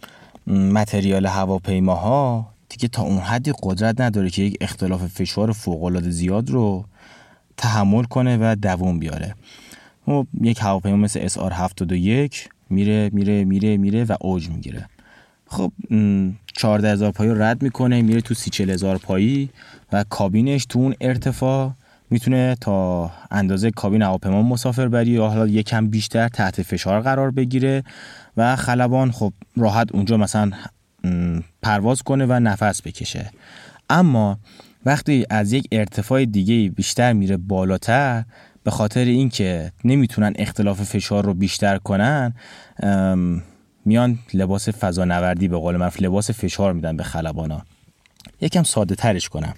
متریال 0.47 1.25
هواپیماها 1.25 2.53
دیگه 2.69 2.87
تا 2.87 3.01
اون 3.03 3.17
حدی 3.17 3.53
قدرت 3.63 4.01
نداره 4.01 4.29
که 4.29 4.41
یک 4.41 4.57
اختلاف 4.61 5.05
فشار 5.05 5.51
فوق 5.51 6.01
زیاد 6.01 6.49
رو 6.49 6.85
تحمل 7.57 8.03
کنه 8.03 8.37
و 8.41 8.55
دووم 8.55 8.99
بیاره. 8.99 9.35
و 10.07 10.23
یک 10.41 10.59
هواپیما 10.61 10.95
مثل 10.95 11.27
SR 11.27 11.51
71 11.51 12.49
میره 12.69 13.09
میره 13.13 13.43
میره 13.43 13.77
میره 13.77 14.03
و 14.03 14.15
اوج 14.21 14.49
می‌گیره. 14.49 14.85
خب 15.47 15.71
14 16.53 16.91
هزار 16.91 17.11
پایی 17.11 17.31
رو 17.31 17.41
رد 17.41 17.63
می‌کنه 17.63 18.01
میره 18.01 18.21
تو 18.21 18.33
30 18.33 18.63
هزار 18.63 18.97
پایی 18.97 19.49
و 19.91 20.03
کابینش 20.09 20.65
تو 20.65 20.79
اون 20.79 20.95
ارتفاع 21.01 21.71
می‌تونه 22.09 22.55
تا 22.61 23.11
اندازه 23.31 23.71
کابین 23.71 24.01
هواپیما 24.01 24.41
مسافر 24.41 24.87
بری 24.87 25.11
یا 25.11 25.27
حالا 25.27 25.47
یکم 25.47 25.87
بیشتر 25.87 26.27
تحت 26.27 26.61
فشار 26.61 27.01
قرار 27.01 27.31
بگیره 27.31 27.83
و 28.37 28.55
خلبان 28.55 29.11
خب 29.11 29.33
راحت 29.57 29.91
اونجا 29.91 30.17
مثلا 30.17 30.51
پرواز 31.61 32.01
کنه 32.01 32.25
و 32.25 32.33
نفس 32.33 32.81
بکشه. 32.81 33.31
اما 33.89 34.39
وقتی 34.85 35.25
از 35.29 35.53
یک 35.53 35.67
ارتفاع 35.71 36.25
دیگه 36.25 36.69
بیشتر 36.69 37.13
میره 37.13 37.37
بالاتر 37.37 38.23
به 38.63 38.71
خاطر 38.71 39.05
اینکه 39.05 39.71
نمی‌تونن 39.85 40.33
اختلاف 40.35 40.81
فشار 40.81 41.25
رو 41.25 41.33
بیشتر 41.33 41.77
کنن 41.77 42.33
میان 43.85 44.19
لباس 44.33 44.69
فضانوردی 44.69 45.47
به 45.47 45.57
قول 45.57 45.77
معروف 45.77 46.01
لباس 46.01 46.31
فشار 46.31 46.73
میدن 46.73 46.97
به 46.97 47.03
خلبانا. 47.03 47.61
یکم 48.41 48.63
ساده 48.63 48.95
ترش 48.95 49.29
کنم. 49.29 49.53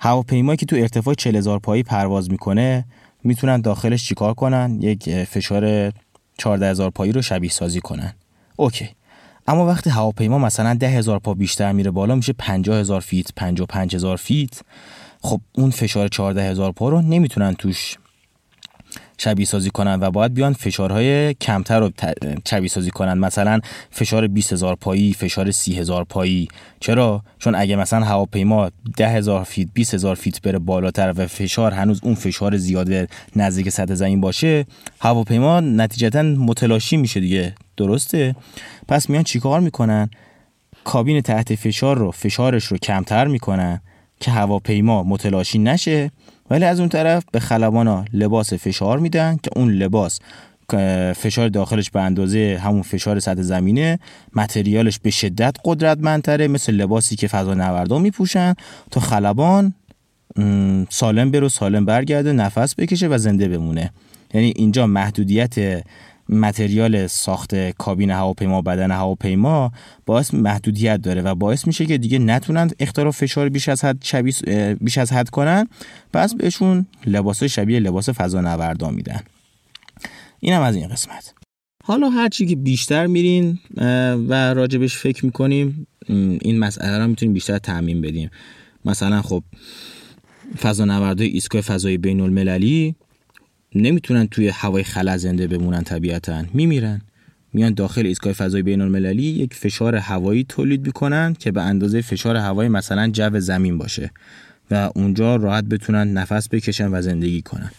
هواپیمایی 0.00 0.56
که 0.56 0.66
تو 0.66 0.76
ارتفاع 0.76 1.14
40 1.14 1.36
هزار 1.36 1.58
پایی 1.58 1.82
پرواز 1.82 2.30
می‌کنه 2.30 2.84
می‌تونن 3.24 3.60
داخلش 3.60 4.04
چیکار 4.04 4.34
کنن؟ 4.34 4.78
یک 4.82 5.24
فشار 5.24 5.92
14 6.38 6.70
هزار 6.70 6.90
پایی 6.90 7.12
رو 7.12 7.22
شبیه 7.22 7.50
سازی 7.50 7.80
کنن. 7.80 8.12
OK. 8.56 8.88
اما 9.46 9.66
وقتی 9.66 9.90
هواپیما 9.90 10.38
مثلا 10.38 10.74
10 10.74 10.88
هزار 10.88 11.18
پا 11.18 11.34
بیشتر 11.34 11.72
میره 11.72 11.90
بالا 11.90 12.14
میشه 12.14 12.32
50 12.32 12.78
هزار 12.78 13.00
feet 13.00 13.28
55 13.36 13.94
هزار 13.94 14.16
feet. 14.16 14.60
خب 15.22 15.40
اون 15.52 15.70
فشار 15.70 16.08
14 16.08 16.50
هزار 16.50 16.72
پا 16.72 16.88
رو 16.88 17.02
نمی‌تونن 17.02 17.54
توش 17.54 17.96
شبیه 19.20 19.44
سازی 19.44 19.70
کنن 19.70 19.98
و 20.00 20.10
باید 20.10 20.34
بیان 20.34 20.52
فشارهای 20.52 21.34
کمتر 21.34 21.80
رو 21.80 21.90
شبیه 22.44 22.68
سازی 22.68 22.90
کنن. 22.90 23.18
مثلا 23.18 23.60
فشار 23.90 24.26
20 24.26 24.52
هزار 24.52 24.74
پایی 24.74 25.12
فشار 25.12 25.50
30 25.50 25.78
هزار 25.78 26.04
پایی. 26.04 26.48
چرا؟ 26.80 27.22
چون 27.38 27.54
اگه 27.54 27.76
مثلا 27.76 28.04
هواپیما 28.04 28.70
10 28.96 29.08
هزار 29.08 29.44
feet 29.44 29.68
20 29.74 29.94
هزار 29.94 30.14
feet 30.14 30.42
بره 30.42 30.58
بالاتر 30.58 31.14
و 31.16 31.26
فشار 31.26 31.72
هنوز 31.72 32.00
اون 32.02 32.14
فشار 32.14 32.56
زیاده 32.56 33.08
نزدیک 33.36 33.68
سطح 33.68 33.94
زمین 33.94 34.20
باشه 34.20 34.66
هواپیما 35.00 35.60
نتیجتا 35.60 36.22
متلاشی 36.22 36.96
میشه 36.96 37.20
دیگه. 37.20 37.54
درسته؟ 37.76 38.36
پس 38.88 39.10
میان 39.10 39.22
چیکار 39.22 39.60
می‌کنن؟ 39.60 40.10
کابین 40.84 41.20
تحت 41.20 41.54
فشار 41.54 41.98
رو 41.98 42.10
فشارش 42.10 42.64
رو 42.64 42.78
کمتر 42.78 43.26
می‌کنن 43.26 43.80
که 44.20 44.30
هواپیما 44.30 45.02
متلاشی 45.02 45.58
نشه. 45.58 46.10
ولی 46.50 46.64
از 46.64 46.80
اون 46.80 46.88
طرف 46.88 47.24
به 47.32 47.40
خلبانا 47.40 48.04
لباس 48.12 48.52
فشار 48.52 48.98
میدن 48.98 49.36
که 49.42 49.50
اون 49.56 49.70
لباس 49.70 50.20
فشار 51.16 51.48
داخلش 51.48 51.90
به 51.90 52.00
اندازه 52.00 52.60
همون 52.62 52.82
فشار 52.82 53.20
سطح 53.20 53.42
زمینه 53.42 53.98
متریالش 54.34 54.98
به 54.98 55.10
شدت 55.10 55.56
قدرتمندتره 55.64 56.48
مثل 56.48 56.72
لباسی 56.72 57.16
که 57.16 57.28
فضا 57.28 57.54
نوردا 57.54 57.98
میپوشن 57.98 58.54
تا 58.90 59.00
خلبان 59.00 59.74
سالم 60.90 61.30
برو 61.30 61.48
سالم 61.48 61.84
برگرده 61.84 62.32
نفس 62.32 62.74
بکشه 62.74 63.08
و 63.08 63.18
زنده 63.18 63.48
بمونه. 63.48 63.90
یعنی 64.34 64.52
اینجا 64.56 64.86
محدودیت 64.86 65.84
متریال 66.32 67.06
ساخت 67.06 67.54
کابین 67.70 68.10
هواپیما 68.10 68.62
بدن 68.62 68.90
هواپیما 68.90 69.72
باعث 70.06 70.34
محدودیت 70.34 71.02
داره 71.02 71.22
و 71.22 71.34
باعث 71.34 71.66
میشه 71.66 71.86
که 71.86 71.98
دیگه 71.98 72.18
نتونن 72.18 72.70
اختراع 72.78 73.10
فشار 73.10 73.48
بیش 73.48 73.68
از 73.68 73.84
حد 73.84 74.04
بیش 74.80 74.98
از 74.98 75.12
حد 75.12 75.30
کنن. 75.30 75.68
پس 76.12 76.34
بهشون 76.34 76.86
لباس 77.06 77.42
شبیه 77.42 77.80
لباس 77.80 78.08
فضا 78.08 78.40
نوردا 78.40 78.90
میدن. 78.90 79.20
اینم 80.40 80.60
از 80.60 80.76
این 80.76 80.88
قسمت. 80.88 81.34
حالا 81.84 82.08
هرچی 82.08 82.46
که 82.46 82.56
بیشتر 82.56 83.06
میرین 83.06 83.58
و 84.28 84.54
راجبش 84.54 84.96
فکر 84.96 85.24
می‌کنیم 85.24 85.86
این 86.42 86.58
مسئله 86.58 86.98
رو 86.98 87.08
می‌تونیم 87.08 87.32
بیشتر 87.34 87.58
تعمین 87.58 88.00
بدیم. 88.00 88.30
مثلا 88.84 89.22
خب 89.22 89.42
فضا 90.60 90.84
نوردای 90.84 91.28
ایستگاه 91.28 91.62
فضای 91.62 91.98
بین 91.98 92.20
المللی 92.20 92.94
نمی‌تونن 93.74 94.26
توی 94.26 94.48
هوای 94.48 94.84
خلا 94.84 95.16
زنده 95.16 95.46
بمونن 95.46 95.82
طبیعتا. 95.82 96.44
میمیرن. 96.54 97.00
میان 97.52 97.74
داخل 97.74 98.06
ایستگاه 98.06 98.32
فضای 98.32 98.62
بین 98.62 98.80
المللی 98.80 99.22
یک 99.22 99.54
فشار 99.54 99.96
هوایی 99.96 100.44
تولید 100.48 100.86
می‌کنن 100.86 101.34
که 101.38 101.52
به 101.52 101.62
اندازه 101.62 102.00
فشار 102.00 102.36
هوایی 102.36 102.68
مثلا 102.68 103.08
جو 103.08 103.40
زمین 103.40 103.78
باشه 103.78 104.10
و 104.70 104.90
اونجا 104.94 105.36
راحت 105.36 105.64
بتونن 105.64 106.12
نفس 106.12 106.48
بکشن 106.48 106.88
و 106.94 107.02
زندگی 107.02 107.42
کنن. 107.42 107.70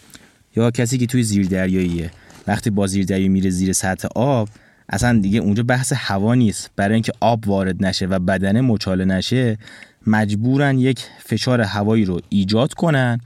یا 0.56 0.70
کسی 0.70 0.98
که 0.98 1.06
توی 1.06 1.22
زیردریاییه. 1.22 2.10
وقتی 2.46 2.70
با 2.70 2.86
زیردریایی 2.86 3.28
میره 3.28 3.50
زیر 3.50 3.72
سطح 3.72 4.08
آب 4.14 4.48
اصلا 4.88 5.18
دیگه 5.18 5.38
اونجا 5.38 5.62
بحث 5.62 5.92
هوا 5.96 6.34
نیست. 6.34 6.70
برای 6.76 6.94
اینکه 6.94 7.12
آب 7.20 7.48
وارد 7.48 7.84
نشه 7.84 8.06
و 8.06 8.18
بدنه 8.18 8.60
مچاله 8.60 9.04
نشه 9.04 9.58
مجبورن 10.06 10.78
یک 10.78 11.00
فشار 11.24 11.60
هوایی 11.60 12.04
رو 12.04 12.20
ایجاد 12.28 12.74
کنن 12.74 13.20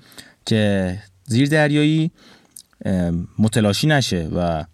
که 0.46 0.96
زیر 1.24 1.48
دریایی 1.48 2.10
متلاشی 3.38 3.86
نشه 3.86 4.28
و 4.36 4.64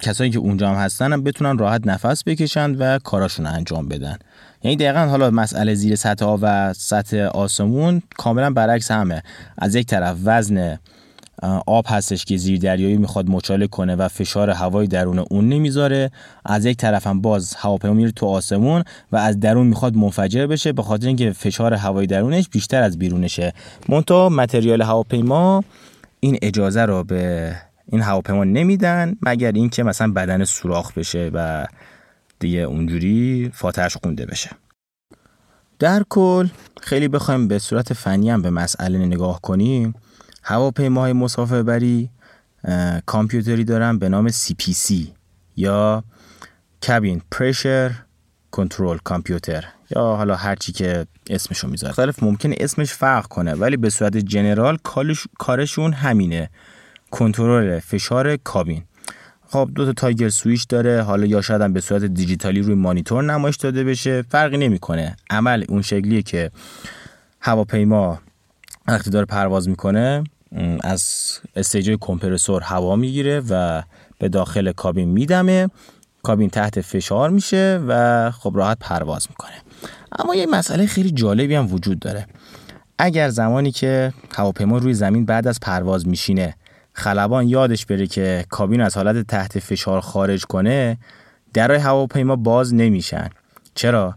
کسایی 0.00 0.30
که 0.30 0.38
اونجا 0.38 0.68
هم 0.68 0.74
هستن 0.74 1.12
هم 1.12 1.22
بتونن 1.22 1.58
راحت 1.58 1.86
نفس 1.86 2.22
بکشند 2.26 2.76
و 2.78 2.98
کاراشون 2.98 3.46
انجام 3.46 3.88
بدن. 3.88 4.18
یعنی 4.62 4.76
دقیقا 4.76 5.00
حالا 5.00 5.30
مسئله 5.30 5.74
زیر 5.74 5.96
سطح 5.96 6.24
آب 6.24 6.38
و 6.42 6.72
سطح 6.72 7.16
آسمون 7.16 8.02
کاملا 8.16 8.50
برعکس 8.50 8.90
همه. 8.90 9.22
از 9.58 9.74
یک 9.74 9.86
طرف 9.86 10.16
وزن 10.24 10.78
آب 11.66 11.84
هستش 11.88 12.24
که 12.24 12.36
زیر 12.36 12.60
دریایی 12.60 12.96
می‌خواد 12.96 13.30
مچاله 13.30 13.66
کنه 13.66 13.96
و 13.96 14.08
فشار 14.08 14.50
هوای 14.50 14.86
درون 14.86 15.18
اون 15.18 15.48
نمی‌ذاره. 15.48 16.10
از 16.44 16.64
یک 16.64 16.76
طرف 16.76 17.06
هم 17.06 17.20
باز 17.20 17.54
هواپیما 17.54 17.94
میره 17.94 18.10
تو 18.10 18.26
آسمون 18.26 18.84
و 19.12 19.16
از 19.16 19.40
درون 19.40 19.66
می‌خواد 19.66 19.94
منفجر 19.94 20.46
بشه 20.46 20.72
به 20.72 20.82
خاطر 20.82 21.06
اینکه 21.06 21.32
فشار 21.32 21.74
هوای 21.74 22.06
درونش 22.06 22.48
بیشتر 22.48 22.82
از 22.82 22.98
بیرونشه. 22.98 23.52
مونتا 23.88 24.28
متریال 24.28 24.82
هواپیما 24.82 25.64
این 26.26 26.38
اجازه 26.42 26.84
رو 26.84 27.04
به 27.04 27.56
این 27.86 28.02
هواپیما 28.02 28.44
نمیدن 28.44 29.16
مگر 29.22 29.52
اینکه 29.52 29.82
مثلا 29.82 30.12
بدن 30.12 30.44
سوراخ 30.44 30.92
بشه 30.92 31.30
و 31.34 31.66
دیگه 32.38 32.58
اونجوری 32.58 33.50
فاتحش 33.54 33.96
خونده 33.96 34.26
بشه. 34.26 34.50
در 35.78 36.02
کل 36.08 36.48
خیلی 36.80 37.08
بخوایم 37.08 37.48
به 37.48 37.58
صورت 37.58 37.92
فنی 37.92 38.30
هم 38.30 38.42
به 38.42 38.50
مسئله 38.50 38.98
نگاه 38.98 39.40
کنیم. 39.40 39.94
هواپیماهای 40.42 41.12
مسافربری 41.12 42.10
کامپیوتری 43.06 43.64
دارن 43.64 43.98
به 43.98 44.08
نام 44.08 44.28
CPC 44.28 44.94
یا 45.56 46.04
کابین 46.86 47.22
پرشر 47.30 47.90
کنترل 48.56 48.98
کامپیوتر. 49.04 49.64
یا 49.96 50.02
حالا 50.02 50.36
هرچی 50.36 50.72
که 50.72 51.06
اسمشو 51.30 51.68
می‌ذاره. 51.68 51.90
مختلف 51.90 52.22
ممکنه 52.22 52.54
اسمش 52.60 52.92
فرق 52.92 53.26
کنه 53.26 53.54
ولی 53.54 53.76
به 53.76 53.90
صورت 53.90 54.16
جنرال 54.16 54.78
کارشون 55.38 55.92
همینه. 55.92 56.50
کنترل 57.10 57.78
فشار 57.78 58.36
کابین. 58.36 58.82
خب 59.48 59.70
دو 59.74 59.84
تا 59.84 59.92
تایگر 59.92 60.28
سویچ 60.28 60.66
داره. 60.68 61.02
حالا 61.02 61.26
یا 61.26 61.40
شاید 61.40 61.62
هم 61.62 61.72
به 61.72 61.80
صورت 61.80 62.04
دیجیتالی 62.04 62.60
روی 62.60 62.74
مانیتور 62.74 63.24
نمایش 63.24 63.56
داده 63.56 63.84
بشه. 63.84 64.22
فرقی 64.22 64.56
نمی‌کنه. 64.56 65.16
عمل 65.30 65.64
اون 65.68 65.82
شکلیه 65.82 66.22
که 66.22 66.50
هواپیما 67.40 68.18
وقتی 68.88 69.10
داره 69.10 69.26
پرواز 69.26 69.68
می‌کنه 69.68 70.24
از 70.80 71.32
استیج 71.56 71.96
کمپرسور 72.00 72.62
هوا 72.62 72.96
می‌گیره 72.96 73.42
و 73.50 73.82
به 74.18 74.28
داخل 74.28 74.72
کابین 74.72 75.08
میدمه. 75.08 75.68
کابین 76.26 76.50
تحت 76.50 76.80
فشار 76.80 77.30
میشه 77.30 77.80
و 77.88 78.30
خب 78.30 78.52
راحت 78.54 78.78
پرواز 78.80 79.26
می‌کنه. 79.30 79.62
اما 80.18 80.34
یه 80.34 80.46
مسئله 80.46 80.86
خیلی 80.86 81.10
جالبی 81.10 81.54
هم 81.54 81.72
وجود 81.72 81.98
داره. 81.98 82.26
اگر 82.98 83.28
زمانی 83.28 83.72
که 83.72 84.12
هواپیما 84.36 84.78
روی 84.78 84.94
زمین 84.94 85.24
بعد 85.24 85.46
از 85.46 85.60
پرواز 85.60 86.08
میشینه 86.08 86.54
خلبان 86.92 87.48
یادش 87.48 87.86
بره 87.86 88.06
که 88.06 88.44
کابین 88.50 88.80
از 88.80 88.96
حالت 88.96 89.26
تحت 89.26 89.58
فشار 89.58 90.00
خارج 90.00 90.44
کنه 90.44 90.98
درای 91.54 91.78
هواپیما 91.78 92.36
باز 92.36 92.74
نمیشن. 92.74 93.30
چرا؟ 93.74 94.14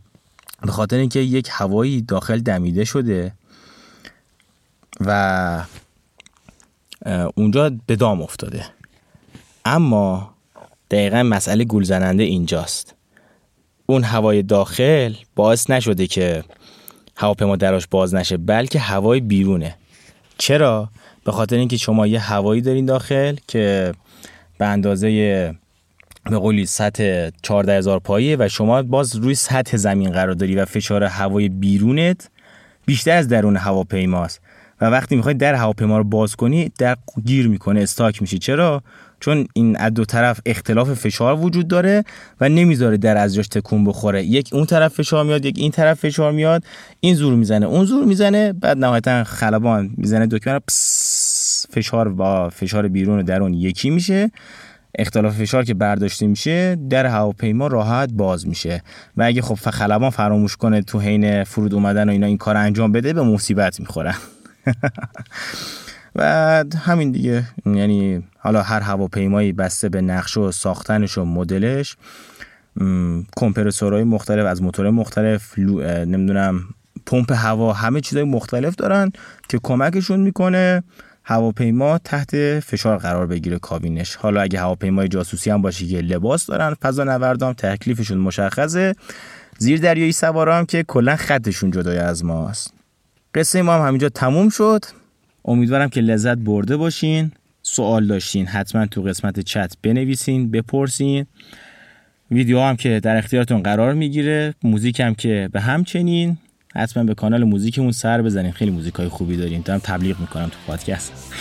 به 0.62 0.72
خاطر 0.72 0.98
اینکه 0.98 1.20
یک 1.20 1.50
هوایی 1.52 2.02
داخل 2.02 2.40
دمیده 2.40 2.86
شده 2.86 3.34
و 5.00 5.64
اونجا 7.36 7.72
به 7.86 7.96
دام 7.96 8.22
افتاده. 8.22 8.66
اما 9.66 10.39
دقیقا 10.92 11.24
مسئله 11.24 11.66
گولزننده 11.66 12.24
اینجاست. 12.24 12.96
اون 13.86 14.04
هوای 14.04 14.44
داخل 14.44 15.14
باعث 15.36 15.70
نشده 15.70 16.08
که 16.08 16.44
هواپیما 17.18 17.56
دراش 17.56 17.88
باز 17.88 18.16
نشه 18.16 18.38
بلکه 18.38 18.80
هوای 18.80 19.20
بیرونه. 19.20 19.76
چرا؟ 20.38 20.90
به 21.24 21.32
خاطر 21.32 21.56
اینکه 21.56 21.78
شما 21.78 22.08
یه 22.08 22.20
هوایی 22.20 22.62
دارین 22.62 22.86
داخل 22.86 23.36
که 23.48 23.92
به 24.58 24.66
اندازه 24.66 25.10
به 26.24 26.38
قولی 26.38 26.66
سطح 26.66 27.30
14 27.42 27.78
هزار 27.78 28.00
پایه 28.00 28.38
و 28.40 28.48
شما 28.48 28.82
باز 28.82 29.16
روی 29.16 29.36
سطح 29.36 29.78
زمین 29.78 30.12
قرار 30.12 30.34
داری 30.34 30.56
و 30.56 30.66
فشار 30.66 31.04
هوای 31.04 31.50
بیرونت 31.50 32.30
بیشتر 32.86 33.18
از 33.18 33.28
درون 33.28 33.58
هواپیماست. 33.58 34.42
و 34.82 34.86
وقتی 34.86 35.16
می‌خوای 35.16 35.34
در 35.34 35.54
هواپیما 35.54 35.98
رو 35.98 36.04
باز 36.04 36.36
کنی 36.36 36.72
در 36.78 36.98
گیر 37.26 37.48
می‌کنه 37.48 37.82
استاک 37.82 38.22
میشه 38.22 38.38
چرا؟ 38.38 38.84
چون 39.20 39.48
این 39.54 39.78
از 39.78 39.94
دو 39.94 40.06
طرف 40.06 40.40
اختلاف 40.46 40.94
فشار 40.94 41.40
وجود 41.40 41.68
داره 41.68 42.04
و 42.42 42.50
نمی‌ذاره 42.50 42.98
در 42.98 43.18
از 43.18 43.36
جاش 43.36 43.48
تکون 43.48 43.86
بخوره. 43.86 44.24
یک 44.24 44.50
اون 44.54 44.66
طرف 44.66 44.94
فشار 44.94 45.26
میاد 45.26 45.46
یک 45.46 45.56
این 45.58 45.72
طرف 45.72 46.00
فشار 46.00 46.32
میاد. 46.32 46.64
این 47.00 47.16
زور 47.16 47.36
می‌زنه 47.36 47.66
اون 47.66 47.86
زور 47.86 48.06
می‌زنه 48.06 48.54
بعد 48.54 48.78
نهایتا 48.78 49.24
خلبان 49.24 49.92
می‌زنه 49.98 50.28
دکمه 50.28 50.60
فشار 51.70 52.10
با 52.10 52.50
فشار 52.50 52.88
بیرون 52.88 53.20
و 53.20 53.24
درون 53.24 53.54
یکی 53.54 53.90
میشه. 53.90 54.32
اختلاف 54.96 55.36
فشار 55.36 55.64
که 55.64 55.74
برداشته 55.74 56.28
میشه 56.28 56.78
در 56.90 57.06
هواپیما 57.06 57.68
راحت 57.68 58.10
باز 58.14 58.48
میشه. 58.48 58.84
و 59.18 59.24
اگه 59.24 59.42
خب 59.42 59.70
خلبان 59.70 60.10
فراموش 60.10 60.56
کنه 60.58 60.82
تو 60.82 61.00
حین 61.00 61.44
فرود 61.44 61.74
اومدن 61.74 62.10
و 62.10 62.12
اینا 62.12 62.28
این 62.28 62.38
کار 62.38 62.58
انجام 62.58 62.92
بده 62.92 63.14
به 63.14 63.24
مصیبت 63.24 63.80
می‌خورن 63.80 64.16
و 66.16 66.64
همین 66.88 67.12
دیگه. 67.12 67.44
یعنی 67.66 68.24
حالا 68.40 68.62
هر 68.62 68.80
هواپیمایی 68.80 69.52
بسته 69.52 69.90
به 69.90 70.02
نقش 70.02 70.38
و 70.38 70.52
ساختنش 70.52 71.18
و 71.18 71.26
مدلش 71.26 71.98
کمپرسورهای 73.38 74.04
مختلف 74.04 74.46
از 74.46 74.62
موتور 74.62 74.90
مختلف 74.90 75.60
نمی‌دونم 75.60 76.64
پمپ 77.06 77.32
هوا 77.32 77.74
همه 77.74 78.02
چیزای 78.02 78.24
مختلف 78.24 78.76
دارن 78.76 79.12
که 79.50 79.60
کمکشون 79.64 80.20
می‌کنه 80.20 80.84
هواپیما 81.24 81.98
تحت 81.98 82.60
فشار 82.60 82.98
قرار 82.98 83.28
بگیره 83.28 83.60
کابینش. 83.60 84.16
حالا 84.16 84.42
اگه 84.42 84.60
هواپیمای 84.60 85.08
جاسوسی 85.08 85.50
هم 85.50 85.62
باشه 85.62 85.88
که 85.88 86.02
لباس 86.02 86.46
دارن 86.46 86.74
فضا 86.74 87.04
نوردام 87.04 87.54
تکلیفشون 87.54 88.18
مشخصه. 88.18 88.96
زیر 89.58 89.80
دریایی 89.80 90.12
سوارا 90.12 90.58
هم 90.58 90.66
که 90.66 90.84
کلا 90.84 91.16
خطشون 91.16 91.72
جدای 91.72 91.98
از 91.98 92.26
ماست. 92.26 92.74
قصه 93.36 93.62
ما 93.62 93.74
هم 93.74 93.88
همینجا 93.88 94.10
تموم 94.10 94.50
شد. 94.50 94.86
امیدوارم 95.46 95.90
که 95.90 96.02
لذت 96.02 96.38
برده 96.38 96.78
باشین. 96.78 97.32
سوال 97.72 98.08
داشتین 98.08 98.48
حتما 98.48 98.86
تو 98.86 99.02
قسمت 99.02 99.40
چت 99.40 99.74
بنویسین 99.84 100.52
بپرسین. 100.52 101.26
ویدیو 102.32 102.60
هم 102.60 102.76
که 102.76 103.00
در 103.00 103.18
اختیارتون 103.18 103.64
قرار 103.64 103.94
می‌گیره 103.94 104.54
موزیک 104.64 105.00
هم 105.00 105.16
که 105.16 105.50
به 105.52 105.62
همچنین 105.62 106.38
حتما 106.76 107.04
به 107.04 107.14
کانال 107.14 107.44
موزیکمون 107.44 107.92
سر 107.92 108.22
بزنین. 108.22 108.52
خیلی 108.52 108.72
موزیک 108.72 108.94
های 108.94 109.08
خوبی 109.08 109.38
داریم 109.38 109.62
دارم 109.62 109.80
تبلیغ 109.80 110.20
می‌کنم 110.20 110.46
تو 110.46 110.58
پادکست. 110.68 111.34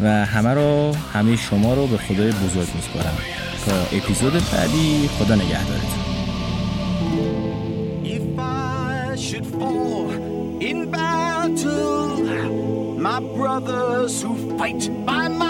و 0.00 0.26
همه 0.26 0.54
رو 0.54 0.94
همه 1.12 1.36
شما 1.36 1.74
رو 1.74 1.86
به 1.86 1.96
خدای 1.96 2.30
بزرگ 2.30 2.68
میسپارم. 2.74 3.18
تا 3.66 3.96
اپیزود 3.96 4.32
بعدی 4.32 5.08
خدا 5.08 5.34
نگهدارتون. 5.34 6.06
My 13.12 13.20
brothers 13.38 14.14
who 14.22 14.32
fight 14.58 14.84
by 15.08 15.24
my 15.42 15.45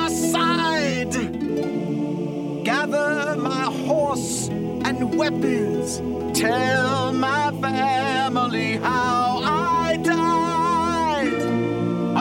gather 2.67 3.37
my 3.37 3.63
horse 3.87 4.49
and 4.49 5.17
weapons. 5.17 6.03
Tell 6.37 7.13
my 7.13 7.53
family 7.61 8.73
how 8.79 9.41
I 9.45 9.97
died. 10.03 11.43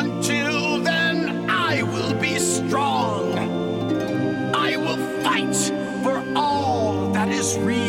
Until 0.03 0.83
then 0.83 1.49
I 1.49 1.81
will 1.81 2.13
be 2.21 2.37
strong. 2.37 3.33
I 4.53 4.77
will 4.77 5.01
fight 5.23 5.55
for 6.03 6.23
all 6.35 7.11
that 7.13 7.29
is 7.29 7.57
real 7.57 7.84